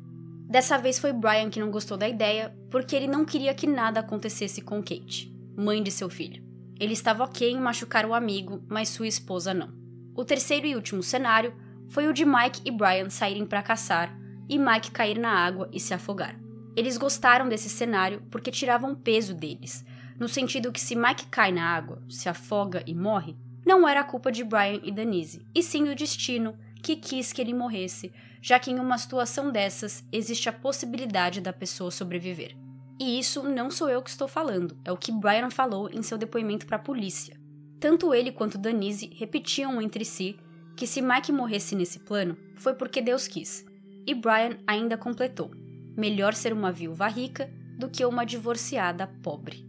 [0.48, 4.00] Dessa vez foi Brian que não gostou da ideia, porque ele não queria que nada
[4.00, 6.42] acontecesse com Kate, mãe de seu filho.
[6.80, 9.77] Ele estava ok em machucar o amigo, mas sua esposa não.
[10.18, 11.54] O terceiro e último cenário
[11.90, 14.12] foi o de Mike e Brian saírem para caçar
[14.48, 16.36] e Mike cair na água e se afogar.
[16.74, 19.86] Eles gostaram desse cenário porque tiravam peso deles,
[20.18, 24.32] no sentido que se Mike cai na água, se afoga e morre, não era culpa
[24.32, 28.72] de Brian e Denise, e sim do destino que quis que ele morresse, já que
[28.72, 32.56] em uma situação dessas existe a possibilidade da pessoa sobreviver.
[32.98, 36.18] E isso não sou eu que estou falando, é o que Brian falou em seu
[36.18, 37.38] depoimento para a polícia.
[37.80, 40.36] Tanto ele quanto Denise repetiam entre si
[40.76, 43.64] que se Mike morresse nesse plano, foi porque Deus quis.
[44.06, 45.50] E Brian ainda completou:
[45.96, 49.66] melhor ser uma viúva rica do que uma divorciada pobre.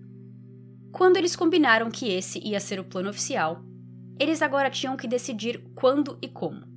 [0.92, 3.64] Quando eles combinaram que esse ia ser o plano oficial,
[4.20, 6.68] eles agora tinham que decidir quando e como.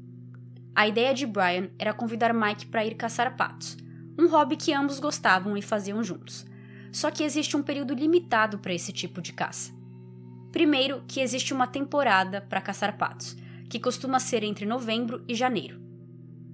[0.75, 3.77] A ideia de Brian era convidar Mike para ir caçar patos,
[4.19, 6.47] um hobby que ambos gostavam e faziam juntos.
[6.91, 9.82] Só que existe um período limitado para esse tipo de caça.
[10.53, 13.37] Primeiro, que existe uma temporada para caçar patos,
[13.71, 15.81] que costuma ser entre novembro e janeiro.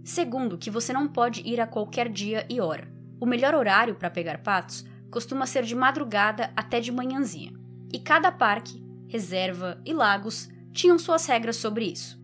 [0.04, 2.88] Segundo, que você não pode ir a qualquer dia e hora.
[3.20, 7.52] O melhor horário para pegar patos costuma ser de madrugada até de manhãzinha.
[7.92, 12.18] E cada parque, reserva e lagos tinham suas regras sobre isso.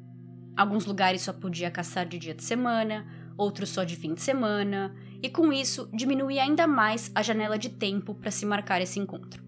[0.57, 3.05] Alguns lugares só podia caçar de dia de semana,
[3.37, 7.71] outros só de fim de semana, e com isso diminuía ainda mais a janela de
[7.71, 9.43] tempo para se marcar esse encontro.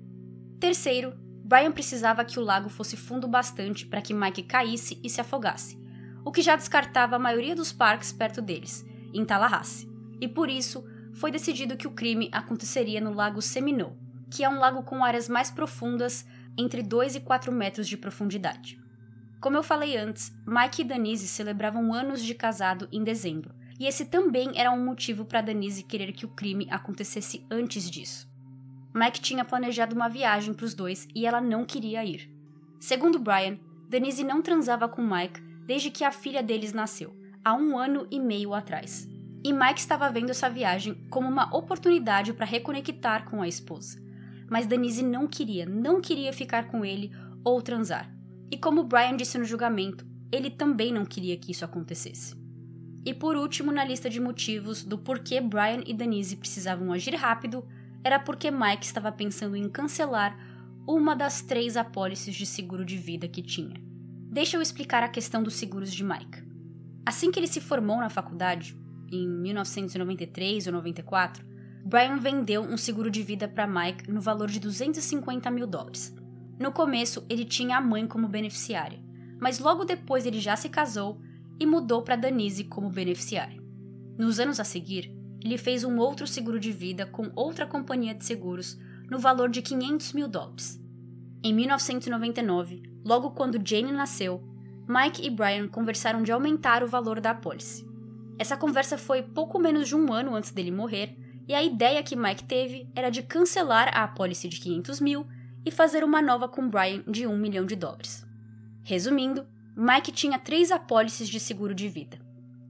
[0.59, 1.13] Terceiro,
[1.47, 5.79] Brian precisava que o lago fosse fundo bastante para que Mike caísse e se afogasse,
[6.25, 9.89] o que já descartava a maioria dos parques perto deles, em Tallahassee,
[10.21, 13.95] e por isso foi decidido que o crime aconteceria no Lago Seminole,
[14.29, 16.27] que é um lago com áreas mais profundas,
[16.59, 18.77] entre 2 e 4 metros de profundidade.
[19.41, 24.07] Como eu falei antes, Mike e Danise celebravam anos de casado em dezembro, e esse
[24.07, 28.35] também era um motivo para Danise querer que o crime acontecesse antes disso.
[28.97, 32.31] Mike tinha planejado uma viagem para os dois e ela não queria ir.
[32.81, 33.59] Segundo Brian,
[33.91, 38.19] Denise não transava com Mike desde que a filha deles nasceu, há um ano e
[38.19, 39.07] meio atrás.
[39.45, 44.03] E Mike estava vendo essa viagem como uma oportunidade para reconectar com a esposa.
[44.49, 47.13] Mas Denise não queria, não queria ficar com ele
[47.45, 48.11] ou transar.
[48.51, 52.35] E como Brian disse no julgamento, ele também não queria que isso acontecesse.
[53.05, 57.63] E por último, na lista de motivos do porquê Brian e Denise precisavam agir rápido,
[58.07, 60.39] era porque Mike estava pensando em cancelar
[60.87, 63.75] uma das três apólices de seguro de vida que tinha.
[64.31, 66.47] Deixa eu explicar a questão dos seguros de Mike.
[67.05, 68.77] Assim que ele se formou na faculdade,
[69.11, 71.45] em 1993 ou 94,
[71.85, 76.15] Brian vendeu um seguro de vida para Mike no valor de 250 mil dólares.
[76.61, 79.01] No começo, ele tinha a mãe como beneficiária,
[79.41, 81.21] mas logo depois ele já se casou
[81.59, 83.61] e mudou para Danise como beneficiária.
[84.17, 85.13] Nos anos a seguir,
[85.47, 88.77] ele fez um outro seguro de vida com outra companhia de seguros
[89.09, 90.83] no valor de 500 mil dólares.
[91.41, 94.43] Em 1999, logo quando Jane nasceu,
[94.89, 97.87] Mike e Brian conversaram de aumentar o valor da apólice.
[98.37, 102.17] Essa conversa foi pouco menos de um ano antes dele morrer, e a ideia que
[102.17, 105.29] Mike teve era de cancelar a apólice de 500 mil
[105.65, 108.27] e fazer uma nova com Brian de 1 milhão de dólares.
[108.83, 112.26] Resumindo, Mike tinha três apólices de seguro de vida.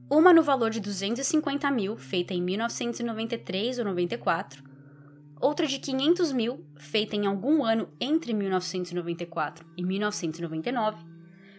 [0.08, 4.62] Uma no valor de 250 mil, feita em 1993 ou 94,
[5.40, 11.04] outra de 500 mil, feita em algum ano entre 1994 e 1999,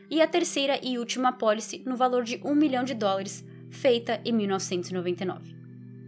[0.10, 4.32] e a terceira e última apólice no valor de 1 milhão de dólares, feita em
[4.32, 5.54] 1999.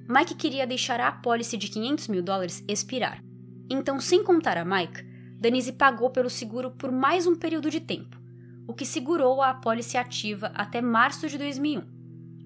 [0.07, 3.21] Mike queria deixar a apólice de 500 mil dólares expirar.
[3.69, 5.03] Então, sem contar a Mike,
[5.37, 8.17] Denise pagou pelo seguro por mais um período de tempo,
[8.65, 11.98] o que segurou a apólice ativa até março de 2001.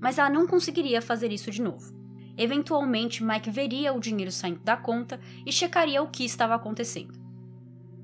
[0.03, 1.95] Mas ela não conseguiria fazer isso de novo.
[2.37, 7.17] Eventualmente, Mike veria o dinheiro saindo da conta e checaria o que estava acontecendo.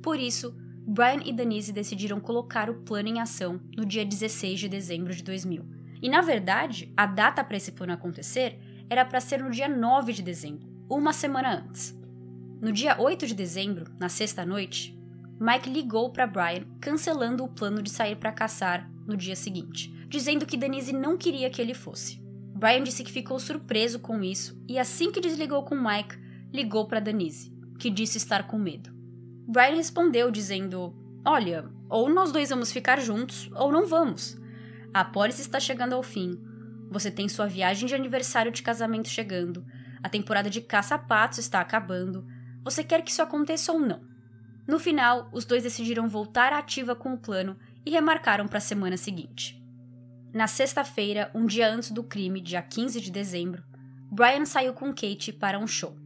[0.01, 0.55] Por isso,
[0.87, 5.21] Brian e Denise decidiram colocar o plano em ação no dia 16 de dezembro de
[5.21, 8.57] 2000 e na verdade, a data para esse plano acontecer
[8.89, 11.93] era para ser no dia 9 de dezembro, uma semana antes.
[12.61, 14.97] No dia 8 de dezembro, na sexta noite,
[15.39, 20.45] Mike ligou para Brian cancelando o plano de sair para caçar no dia seguinte, dizendo
[20.45, 22.19] que Denise não queria que ele fosse.
[22.55, 26.17] Brian disse que ficou surpreso com isso e assim que desligou com Mike,
[26.51, 28.89] ligou para Denise, que disse estar com medo.
[29.47, 30.93] Brian respondeu dizendo:
[31.23, 34.37] "Olha, ou nós dois vamos ficar juntos ou não vamos.
[34.93, 36.39] A pólice está chegando ao fim.
[36.89, 39.63] Você tem sua viagem de aniversário de casamento chegando.
[40.01, 42.25] A temporada de caça-patos está acabando.
[42.63, 44.01] Você quer que isso aconteça ou não?
[44.67, 48.61] No final, os dois decidiram voltar à ativa com o plano e remarcaram para a
[48.61, 49.58] semana seguinte.
[50.31, 53.63] Na sexta-feira, um dia antes do crime, dia 15 de dezembro,
[54.11, 55.97] Brian saiu com Kate para um show.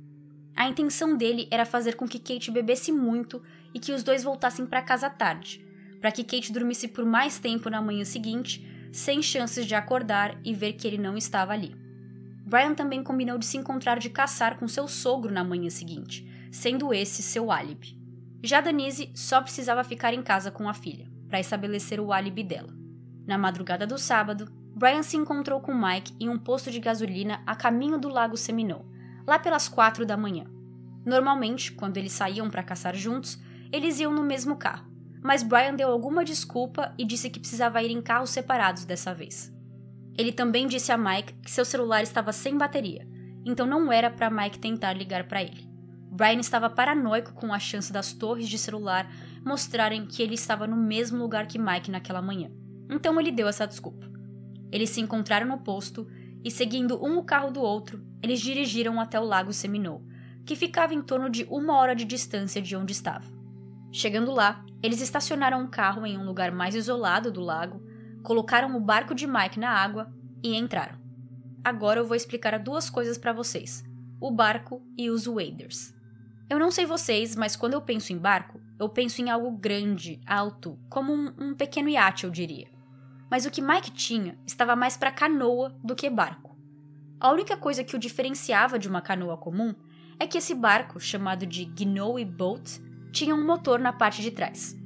[0.56, 4.66] A intenção dele era fazer com que Kate bebesse muito e que os dois voltassem
[4.66, 5.66] para casa tarde,
[6.00, 10.54] para que Kate dormisse por mais tempo na manhã seguinte sem chances de acordar e
[10.54, 11.76] ver que ele não estava ali.
[12.46, 16.94] Brian também combinou de se encontrar de caçar com seu sogro na manhã seguinte, sendo
[16.94, 18.00] esse seu álibi.
[18.42, 22.83] Já Denise só precisava ficar em casa com a filha, para estabelecer o álibi dela.
[23.26, 27.56] Na madrugada do sábado, Brian se encontrou com Mike em um posto de gasolina a
[27.56, 28.86] caminho do Lago Seminole,
[29.26, 30.46] lá pelas quatro da manhã.
[31.06, 33.40] Normalmente, quando eles saíam para caçar juntos,
[33.72, 34.86] eles iam no mesmo carro,
[35.22, 39.54] mas Brian deu alguma desculpa e disse que precisava ir em carros separados dessa vez.
[40.18, 43.08] Ele também disse a Mike que seu celular estava sem bateria,
[43.46, 45.68] então não era para Mike tentar ligar para ele.
[46.12, 49.10] Brian estava paranoico com a chance das torres de celular
[49.44, 52.52] mostrarem que ele estava no mesmo lugar que Mike naquela manhã.
[52.90, 54.12] Então ele deu essa desculpa.
[54.72, 56.08] Eles se encontraram no posto
[56.44, 60.04] e, seguindo um o carro do outro, eles dirigiram até o Lago Seminole,
[60.46, 63.26] que ficava em torno de uma hora de distância de onde estava.
[63.92, 67.82] Chegando lá, eles estacionaram um carro em um lugar mais isolado do lago
[68.24, 70.98] colocaram o barco de Mike na água e entraram.
[71.64, 73.84] Agora eu vou explicar duas coisas para vocês:
[74.20, 75.94] o barco e os waders.
[76.50, 80.20] Eu não sei vocês, mas quando eu penso em barco, eu penso em algo grande,
[80.26, 82.68] alto, como um, um pequeno iate, eu diria.
[83.34, 86.56] Mas o que Mike tinha estava mais para canoa do que barco.
[87.20, 89.74] A única coisa que o diferenciava de uma canoa comum
[90.20, 92.80] é que esse barco, chamado de Gnoe Boat,
[93.12, 94.78] tinha um motor na parte de trás.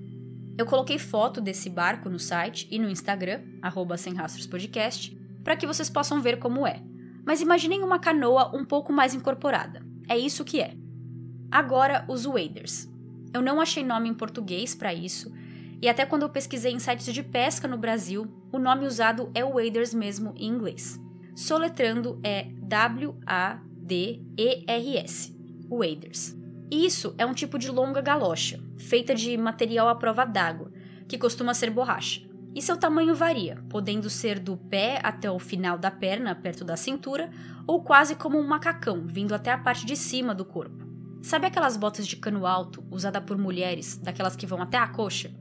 [0.57, 5.57] Eu coloquei foto desse barco no site e no Instagram, arroba Sem Rastros Podcast, para
[5.57, 6.81] que vocês possam ver como é.
[7.25, 9.85] Mas imaginem uma canoa um pouco mais incorporada.
[10.07, 10.73] É isso que é.
[11.51, 12.87] Agora, os waders.
[13.33, 15.33] Eu não achei nome em português para isso,
[15.81, 19.43] e até quando eu pesquisei em sites de pesca no Brasil, o nome usado é
[19.43, 20.99] waders mesmo em inglês.
[21.35, 23.67] Soletrando é W-A-D-E-R-S,
[25.69, 26.35] waders.
[26.71, 30.71] Isso é um tipo de longa galocha, feita de material à prova d'água,
[31.07, 32.27] que costuma ser borracha.
[32.53, 36.75] E seu tamanho varia, podendo ser do pé até o final da perna, perto da
[36.75, 37.29] cintura,
[37.67, 40.87] ou quase como um macacão, vindo até a parte de cima do corpo.
[41.21, 45.31] Sabe aquelas botas de cano alto, usada por mulheres, daquelas que vão até a coxa?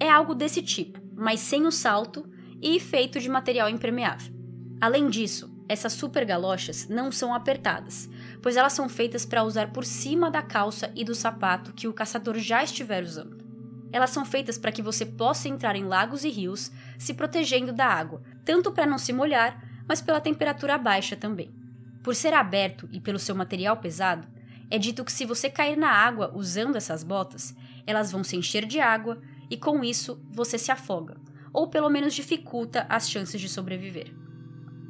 [0.00, 2.28] É algo desse tipo, mas sem o salto
[2.64, 4.32] e feito de material impermeável.
[4.80, 8.08] Além disso, essas super galochas não são apertadas,
[8.42, 11.92] pois elas são feitas para usar por cima da calça e do sapato que o
[11.92, 13.44] caçador já estiver usando.
[13.92, 17.86] Elas são feitas para que você possa entrar em lagos e rios se protegendo da
[17.86, 21.54] água, tanto para não se molhar, mas pela temperatura baixa também.
[22.02, 24.26] Por ser aberto e pelo seu material pesado,
[24.70, 27.54] é dito que se você cair na água usando essas botas,
[27.86, 31.16] elas vão se encher de água e com isso você se afoga,
[31.54, 34.12] ou pelo menos dificulta as chances de sobreviver.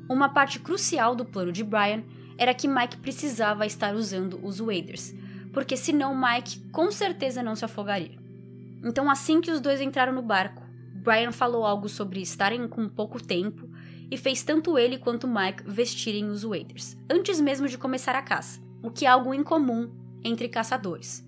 [0.08, 2.02] Uma parte crucial do plano de Brian
[2.38, 5.14] era que Mike precisava estar usando os waders,
[5.52, 8.18] porque senão Mike com certeza não se afogaria.
[8.82, 10.62] Então, assim que os dois entraram no barco,
[10.94, 13.68] Brian falou algo sobre estarem com pouco tempo
[14.10, 18.60] e fez tanto ele quanto Mike vestirem os waders, antes mesmo de começar a caça,
[18.82, 19.90] o que é algo incomum
[20.22, 21.23] entre caçadores.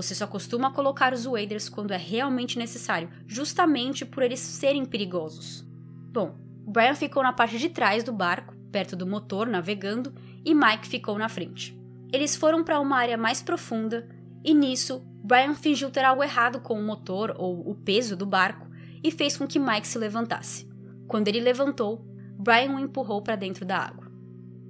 [0.00, 5.62] Você só costuma colocar os waders quando é realmente necessário, justamente por eles serem perigosos.
[6.10, 10.88] Bom, Brian ficou na parte de trás do barco, perto do motor, navegando, e Mike
[10.88, 11.78] ficou na frente.
[12.10, 14.08] Eles foram para uma área mais profunda
[14.42, 18.66] e nisso, Brian fingiu ter algo errado com o motor ou o peso do barco
[19.04, 20.66] e fez com que Mike se levantasse.
[21.06, 22.02] Quando ele levantou,
[22.38, 24.10] Brian o empurrou para dentro da água.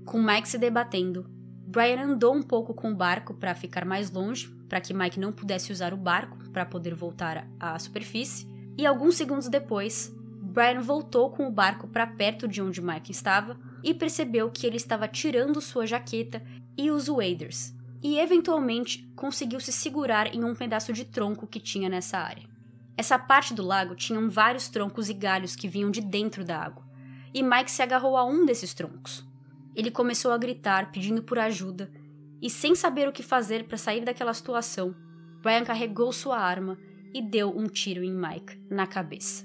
[0.04, 1.30] Com Mike se debatendo,
[1.70, 5.30] Brian andou um pouco com o barco para ficar mais longe, para que Mike não
[5.30, 8.44] pudesse usar o barco para poder voltar à superfície,
[8.76, 13.56] e alguns segundos depois, Brian voltou com o barco para perto de onde Mike estava
[13.84, 16.42] e percebeu que ele estava tirando sua jaqueta
[16.76, 21.88] e os waders, e eventualmente conseguiu se segurar em um pedaço de tronco que tinha
[21.88, 22.48] nessa área.
[22.96, 26.84] Essa parte do lago tinha vários troncos e galhos que vinham de dentro da água,
[27.32, 29.29] e Mike se agarrou a um desses troncos.
[29.74, 31.90] Ele começou a gritar, pedindo por ajuda,
[32.42, 34.94] e sem saber o que fazer para sair daquela situação,
[35.42, 36.78] Brian carregou sua arma
[37.14, 39.44] e deu um tiro em Mike na cabeça.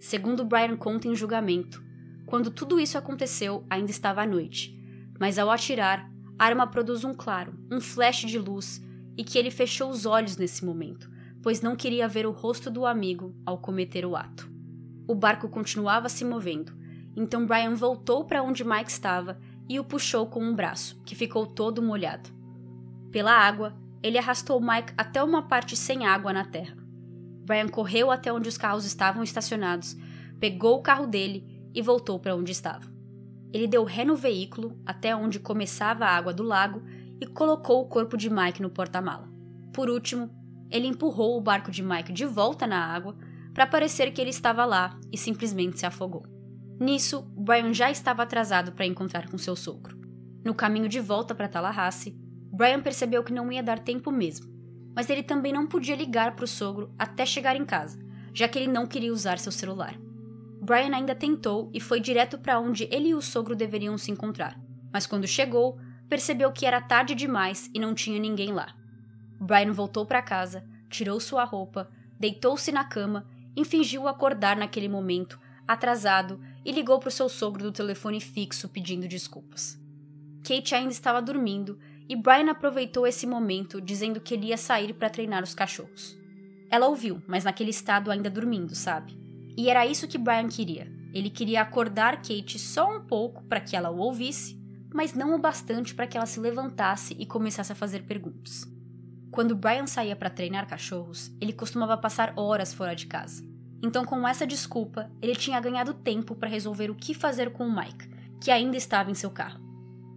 [0.00, 1.82] Segundo Brian conta em julgamento,
[2.26, 4.78] quando tudo isso aconteceu, ainda estava à noite,
[5.18, 8.82] mas ao atirar, a arma produz um claro, um flash de luz,
[9.16, 11.10] e que ele fechou os olhos nesse momento,
[11.42, 14.48] pois não queria ver o rosto do amigo ao cometer o ato.
[15.08, 16.72] O barco continuava se movendo,
[17.16, 19.38] então Brian voltou para onde Mike estava
[19.68, 22.30] e o puxou com um braço, que ficou todo molhado.
[23.10, 26.76] Pela água, ele arrastou Mike até uma parte sem água na terra.
[27.44, 29.96] Brian correu até onde os carros estavam estacionados,
[30.38, 31.44] pegou o carro dele
[31.74, 32.86] e voltou para onde estava.
[33.52, 36.82] Ele deu ré no veículo até onde começava a água do lago
[37.20, 39.28] e colocou o corpo de Mike no porta-mala.
[39.72, 40.30] Por último,
[40.70, 43.16] ele empurrou o barco de Mike de volta na água
[43.54, 46.37] para parecer que ele estava lá e simplesmente se afogou.
[46.80, 49.98] Nisso, Brian já estava atrasado para encontrar com seu sogro.
[50.44, 52.16] No caminho de volta para Tallahassee,
[52.52, 54.46] Brian percebeu que não ia dar tempo mesmo,
[54.94, 57.98] mas ele também não podia ligar para o sogro até chegar em casa,
[58.32, 59.98] já que ele não queria usar seu celular.
[60.60, 64.58] Brian ainda tentou e foi direto para onde ele e o sogro deveriam se encontrar,
[64.92, 68.74] mas quando chegou, percebeu que era tarde demais e não tinha ninguém lá.
[69.40, 73.26] Brian voltou para casa, tirou sua roupa, deitou-se na cama
[73.56, 78.68] e fingiu acordar naquele momento, atrasado, e ligou para o seu sogro do telefone fixo
[78.68, 79.80] pedindo desculpas.
[80.46, 85.08] Kate ainda estava dormindo e Brian aproveitou esse momento dizendo que ele ia sair para
[85.08, 86.14] treinar os cachorros.
[86.70, 89.18] Ela ouviu, mas naquele estado ainda dormindo, sabe?
[89.56, 90.92] E era isso que Brian queria.
[91.14, 94.60] Ele queria acordar Kate só um pouco para que ela o ouvisse,
[94.92, 98.70] mas não o bastante para que ela se levantasse e começasse a fazer perguntas.
[99.30, 103.47] Quando Brian saía para treinar cachorros, ele costumava passar horas fora de casa.
[103.82, 107.74] Então, com essa desculpa, ele tinha ganhado tempo para resolver o que fazer com o
[107.74, 108.08] Mike,
[108.40, 109.60] que ainda estava em seu carro.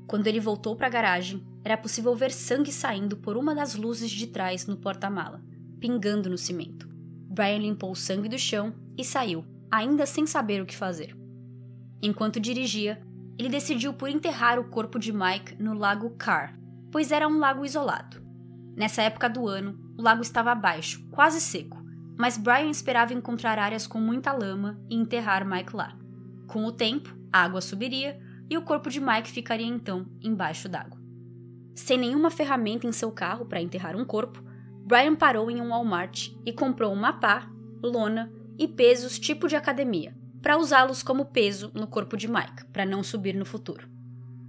[0.07, 4.09] Quando ele voltou para a garagem, era possível ver sangue saindo por uma das luzes
[4.09, 5.41] de trás no porta-mala,
[5.80, 6.89] pingando no cimento.
[7.30, 11.16] Brian limpou o sangue do chão e saiu, ainda sem saber o que fazer.
[12.01, 13.01] Enquanto dirigia,
[13.38, 16.57] ele decidiu por enterrar o corpo de Mike no lago Carr,
[16.91, 18.22] pois era um lago isolado.
[18.76, 21.81] Nessa época do ano, o lago estava abaixo, quase seco,
[22.18, 25.97] mas Brian esperava encontrar áreas com muita lama e enterrar Mike lá.
[26.47, 30.99] Com o tempo, a água subiria e o corpo de Mike ficaria então embaixo d'água.
[31.74, 34.43] Sem nenhuma ferramenta em seu carro para enterrar um corpo,
[34.84, 37.49] Brian parou em um Walmart e comprou uma pá,
[37.82, 42.86] lona e pesos tipo de academia, para usá-los como peso no corpo de Mike, para
[42.86, 43.88] não subir no futuro.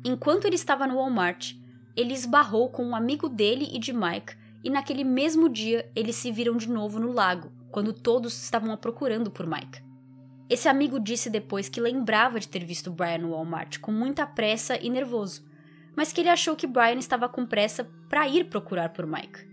[0.05, 1.55] Enquanto ele estava no Walmart,
[1.97, 6.31] ele esbarrou com um amigo dele e de Mike, e naquele mesmo dia eles se
[6.31, 9.83] viram de novo no lago, quando todos estavam procurando por Mike.
[10.49, 14.79] Esse amigo disse depois que lembrava de ter visto Brian no Walmart com muita pressa
[14.79, 15.45] e nervoso,
[15.97, 19.51] mas que ele achou que Brian estava com pressa para ir procurar por Mike.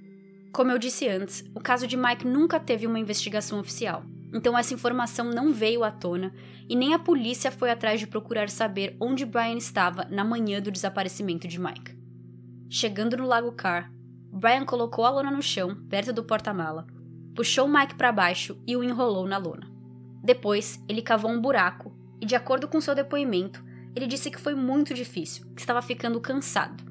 [0.51, 4.03] Como eu disse antes, o caso de Mike nunca teve uma investigação oficial,
[4.33, 6.33] então essa informação não veio à tona
[6.67, 10.71] e nem a polícia foi atrás de procurar saber onde Brian estava na manhã do
[10.71, 11.97] desaparecimento de Mike.
[12.69, 13.91] Chegando no Lago Carr,
[14.31, 16.87] Brian colocou a lona no chão, perto do porta-mala,
[17.35, 19.69] puxou Mike para baixo e o enrolou na lona.
[20.23, 23.63] Depois, ele cavou um buraco e, de acordo com seu depoimento,
[23.95, 26.83] ele disse que foi muito difícil, que estava ficando cansado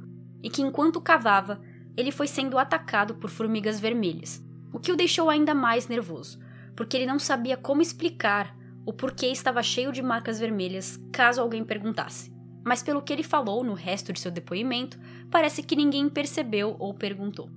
[0.43, 1.61] e que enquanto cavava,
[1.97, 6.39] ele foi sendo atacado por formigas vermelhas, o que o deixou ainda mais nervoso,
[6.77, 11.65] porque ele não sabia como explicar o porquê estava cheio de marcas vermelhas caso alguém
[11.65, 12.33] perguntasse.
[12.69, 14.99] Mas pelo que ele falou no resto de seu depoimento,
[15.31, 17.49] parece que ninguém percebeu ou perguntou.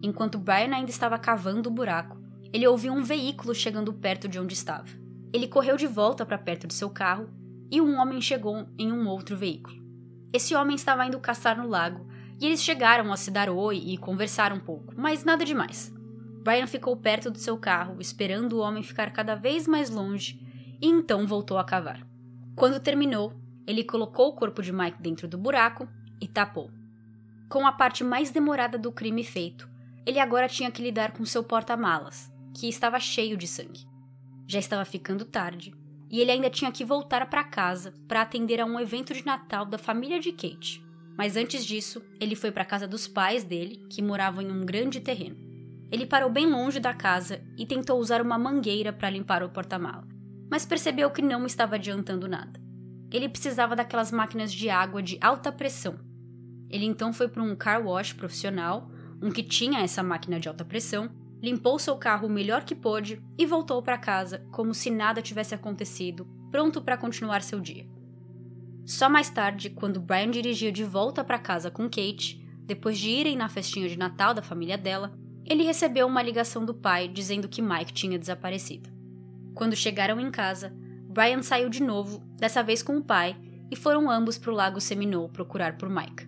[0.00, 2.16] Enquanto Brian ainda estava cavando o buraco,
[2.52, 4.86] ele ouviu um veículo chegando perto de onde estava.
[5.32, 7.28] Ele correu de volta para perto de seu carro
[7.72, 9.82] e um homem chegou em um outro veículo.
[10.32, 12.06] Esse homem estava indo caçar no lago
[12.40, 15.92] e eles chegaram a se dar oi e conversar um pouco, mas nada demais.
[16.44, 20.40] Brian ficou perto do seu carro, esperando o homem ficar cada vez mais longe,
[20.80, 22.06] e então voltou a cavar.
[22.54, 25.88] Quando terminou, ele colocou o corpo de Mike dentro do buraco
[26.20, 26.70] e tapou.
[27.48, 29.68] Com a parte mais demorada do crime feito,
[30.06, 33.86] ele agora tinha que lidar com seu porta-malas, que estava cheio de sangue.
[34.46, 35.74] Já estava ficando tarde
[36.10, 39.64] e ele ainda tinha que voltar para casa para atender a um evento de Natal
[39.64, 40.84] da família de Kate.
[41.16, 44.64] Mas antes disso, ele foi para a casa dos pais dele, que moravam em um
[44.64, 45.36] grande terreno.
[45.90, 50.06] Ele parou bem longe da casa e tentou usar uma mangueira para limpar o porta-mala,
[50.50, 52.61] mas percebeu que não estava adiantando nada.
[53.12, 55.98] Ele precisava daquelas máquinas de água de alta pressão.
[56.70, 58.90] Ele então foi para um car wash profissional,
[59.22, 61.10] um que tinha essa máquina de alta pressão,
[61.42, 65.54] limpou seu carro o melhor que pôde e voltou para casa como se nada tivesse
[65.54, 67.86] acontecido, pronto para continuar seu dia.
[68.86, 73.36] Só mais tarde, quando Brian dirigia de volta para casa com Kate, depois de irem
[73.36, 75.12] na festinha de Natal da família dela,
[75.44, 78.90] ele recebeu uma ligação do pai dizendo que Mike tinha desaparecido.
[79.54, 80.74] Quando chegaram em casa,
[81.12, 83.36] Brian saiu de novo, dessa vez com o pai,
[83.70, 86.26] e foram ambos para o Lago Seminole procurar por Mike.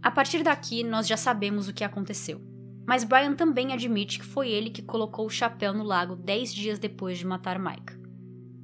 [0.00, 2.40] A partir daqui, nós já sabemos o que aconteceu.
[2.86, 6.78] Mas Brian também admite que foi ele que colocou o chapéu no lago dez dias
[6.78, 7.98] depois de matar Mike.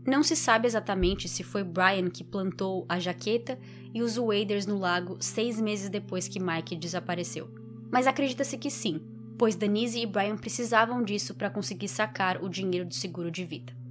[0.07, 3.59] Não se sabe exatamente se foi Brian que plantou a jaqueta
[3.93, 7.53] e os waders no lago seis meses depois que Mike desapareceu,
[7.91, 9.01] mas acredita-se que sim,
[9.37, 13.82] pois Denise e Brian precisavam disso para conseguir sacar o dinheiro do seguro de vida.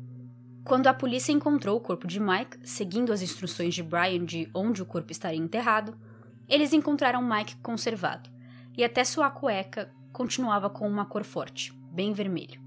[0.63, 4.81] Quando a polícia encontrou o corpo de Mike, seguindo as instruções de Brian de onde
[4.81, 5.97] o corpo estaria enterrado,
[6.47, 8.29] eles encontraram Mike conservado,
[8.77, 12.61] e até sua cueca continuava com uma cor forte, bem vermelho.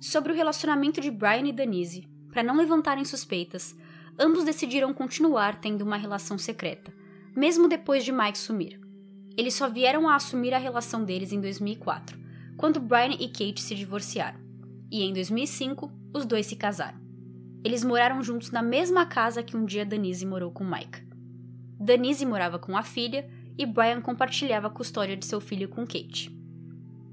[0.00, 3.76] Sobre o relacionamento de Brian e Denise, para não levantarem suspeitas,
[4.18, 6.92] ambos decidiram continuar tendo uma relação secreta,
[7.36, 8.80] mesmo depois de Mike sumir.
[9.36, 12.18] Eles só vieram a assumir a relação deles em 2004,
[12.56, 14.40] quando Brian e Kate se divorciaram.
[14.90, 17.01] E em 2005, os dois se casaram.
[17.64, 21.02] Eles moraram juntos na mesma casa que um dia Denise morou com Mike.
[21.78, 26.36] Denise morava com a filha e Brian compartilhava a custódia de seu filho com Kate.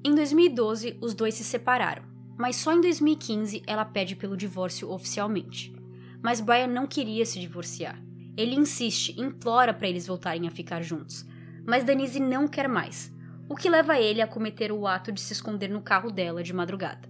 [0.04, 2.04] Em 2012, os dois se separaram,
[2.38, 5.74] mas só em 2015 ela pede pelo divórcio oficialmente.
[6.22, 8.02] Mas Brian não queria se divorciar.
[8.38, 11.26] Ele insiste, implora para eles voltarem a ficar juntos,
[11.68, 13.14] mas Denise não quer mais,
[13.50, 16.54] o que leva ele a cometer o ato de se esconder no carro dela de
[16.54, 17.10] madrugada.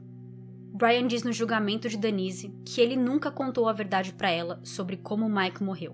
[0.80, 4.96] Brian diz no julgamento de Denise que ele nunca contou a verdade para ela sobre
[4.96, 5.94] como Mike morreu.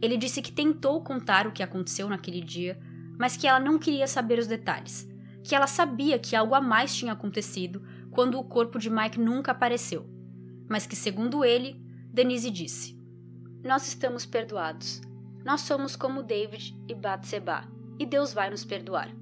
[0.00, 2.80] Ele disse que tentou contar o que aconteceu naquele dia,
[3.18, 5.06] mas que ela não queria saber os detalhes,
[5.44, 9.52] que ela sabia que algo a mais tinha acontecido quando o corpo de Mike nunca
[9.52, 10.08] apareceu,
[10.66, 11.78] mas que, segundo ele,
[12.10, 12.98] Denise disse:
[13.62, 15.02] Nós estamos perdoados.
[15.44, 17.68] Nós somos como David e Batseba,
[17.98, 19.14] e Deus vai nos perdoar.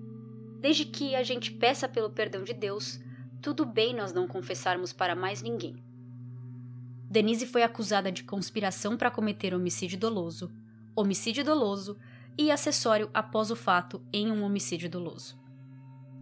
[0.60, 3.00] Desde que a gente peça pelo perdão de Deus,
[3.40, 5.76] tudo bem nós não confessarmos para mais ninguém.
[7.10, 10.50] Denise foi acusada de conspiração para cometer homicídio doloso,
[10.94, 11.96] homicídio doloso
[12.38, 15.38] e acessório após o fato em um homicídio doloso.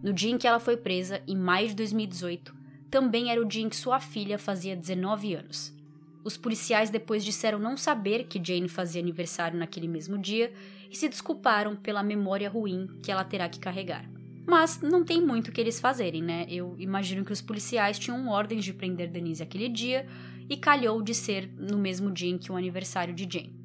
[0.01, 2.55] No dia em que ela foi presa, em maio de 2018,
[2.89, 5.77] também era o dia em que sua filha fazia 19 anos.
[6.23, 10.51] Os policiais depois disseram não saber que Jane fazia aniversário naquele mesmo dia
[10.89, 14.18] e se desculparam pela memória ruim que ela terá que carregar.
[14.47, 16.45] Mas não tem muito o que eles fazerem, né?
[16.49, 20.07] Eu imagino que os policiais tinham ordens de prender Denise aquele dia
[20.49, 23.55] e calhou de ser no mesmo dia em que o aniversário de Jane.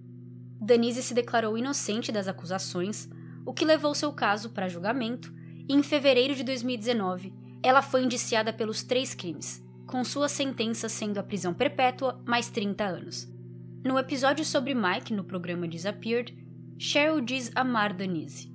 [0.60, 3.08] Denise se declarou inocente das acusações,
[3.46, 5.32] o que levou seu caso para julgamento,
[5.68, 11.18] e em fevereiro de 2019 ela foi indiciada pelos três crimes, com sua sentença sendo
[11.18, 13.34] a prisão perpétua mais 30 anos.
[13.82, 16.36] No episódio sobre Mike no programa Disappeared,
[16.78, 18.52] Cheryl diz amar Denise.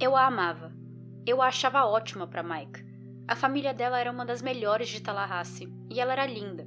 [0.00, 0.71] Eu a amava,
[1.26, 2.84] eu a achava ótima para Mike.
[3.28, 6.66] A família dela era uma das melhores de Tallahassee e ela era linda.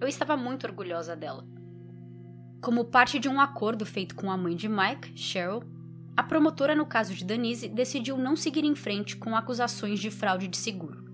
[0.00, 1.46] Eu estava muito orgulhosa dela.
[2.62, 5.62] Como parte de um acordo feito com a mãe de Mike, Cheryl,
[6.16, 10.48] a promotora no caso de Denise decidiu não seguir em frente com acusações de fraude
[10.48, 11.04] de seguro.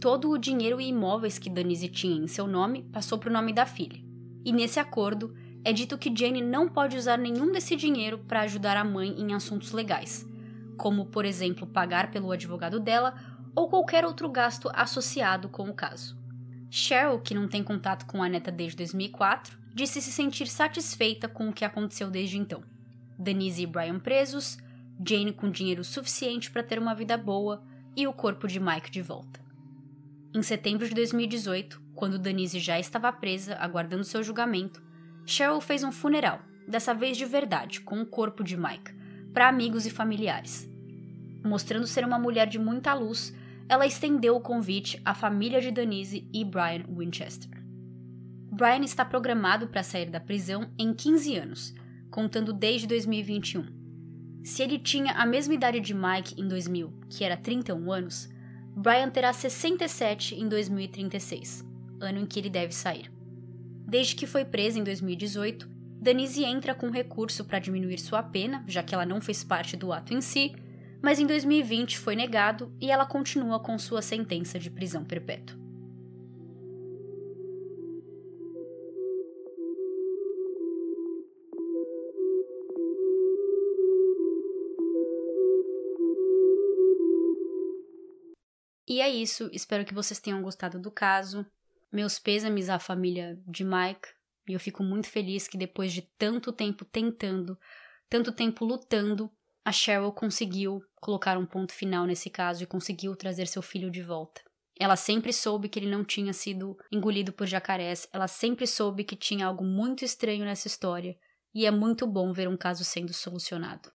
[0.00, 3.52] Todo o dinheiro e imóveis que Denise tinha em seu nome passou para o nome
[3.52, 4.00] da filha.
[4.44, 8.76] E nesse acordo é dito que Jane não pode usar nenhum desse dinheiro para ajudar
[8.76, 10.26] a mãe em assuntos legais,
[10.80, 13.14] como, por exemplo, pagar pelo advogado dela
[13.54, 16.18] ou qualquer outro gasto associado com o caso.
[16.70, 21.50] Cheryl, que não tem contato com a neta desde 2004, disse se sentir satisfeita com
[21.50, 22.62] o que aconteceu desde então.
[23.18, 24.56] Denise e Brian presos,
[25.06, 27.62] Jane com dinheiro suficiente para ter uma vida boa
[27.94, 29.38] e o corpo de Mike de volta.
[30.34, 34.82] Em setembro de 2018, quando Denise já estava presa, aguardando seu julgamento,
[35.26, 38.94] Cheryl fez um funeral, dessa vez de verdade, com o corpo de Mike,
[39.34, 40.69] para amigos e familiares.
[41.44, 43.34] Mostrando ser uma mulher de muita luz,
[43.68, 47.50] ela estendeu o convite à família de Denise e Brian Winchester.
[48.50, 51.74] Brian está programado para sair da prisão em 15 anos,
[52.10, 53.64] contando desde 2021.
[54.42, 58.28] Se ele tinha a mesma idade de Mike em 2000, que era 31 anos,
[58.74, 61.64] Brian terá 67 em 2036,
[62.00, 63.10] ano em que ele deve sair.
[63.86, 65.68] Desde que foi presa em 2018,
[66.00, 69.92] Denise entra com recurso para diminuir sua pena, já que ela não fez parte do
[69.92, 70.54] ato em si,
[71.02, 75.58] mas em 2020 foi negado e ela continua com sua sentença de prisão perpétua.
[88.90, 91.46] E é isso, espero que vocês tenham gostado do caso.
[91.92, 94.08] Meus pêsames à família de Mike,
[94.48, 97.56] e eu fico muito feliz que depois de tanto tempo tentando,
[98.08, 99.30] tanto tempo lutando,
[99.64, 104.02] a Cheryl conseguiu colocar um ponto final nesse caso e conseguiu trazer seu filho de
[104.02, 104.42] volta.
[104.78, 109.14] Ela sempre soube que ele não tinha sido engolido por jacarés, ela sempre soube que
[109.14, 111.14] tinha algo muito estranho nessa história,
[111.54, 113.90] e é muito bom ver um caso sendo solucionado.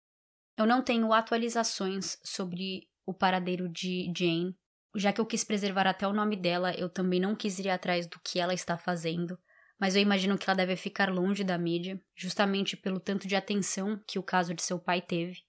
[0.57, 4.55] Eu não tenho atualizações sobre o paradeiro de Jane,
[4.95, 8.07] já que eu quis preservar até o nome dela, eu também não quis ir atrás
[8.07, 9.37] do que ela está fazendo,
[9.79, 14.01] mas eu imagino que ela deve ficar longe da mídia, justamente pelo tanto de atenção
[14.07, 15.41] que o caso de seu pai teve.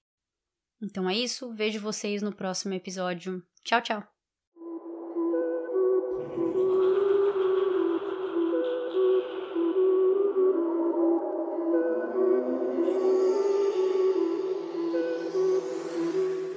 [0.82, 3.42] Então é isso, vejo vocês no próximo episódio.
[3.64, 4.16] Tchau, tchau!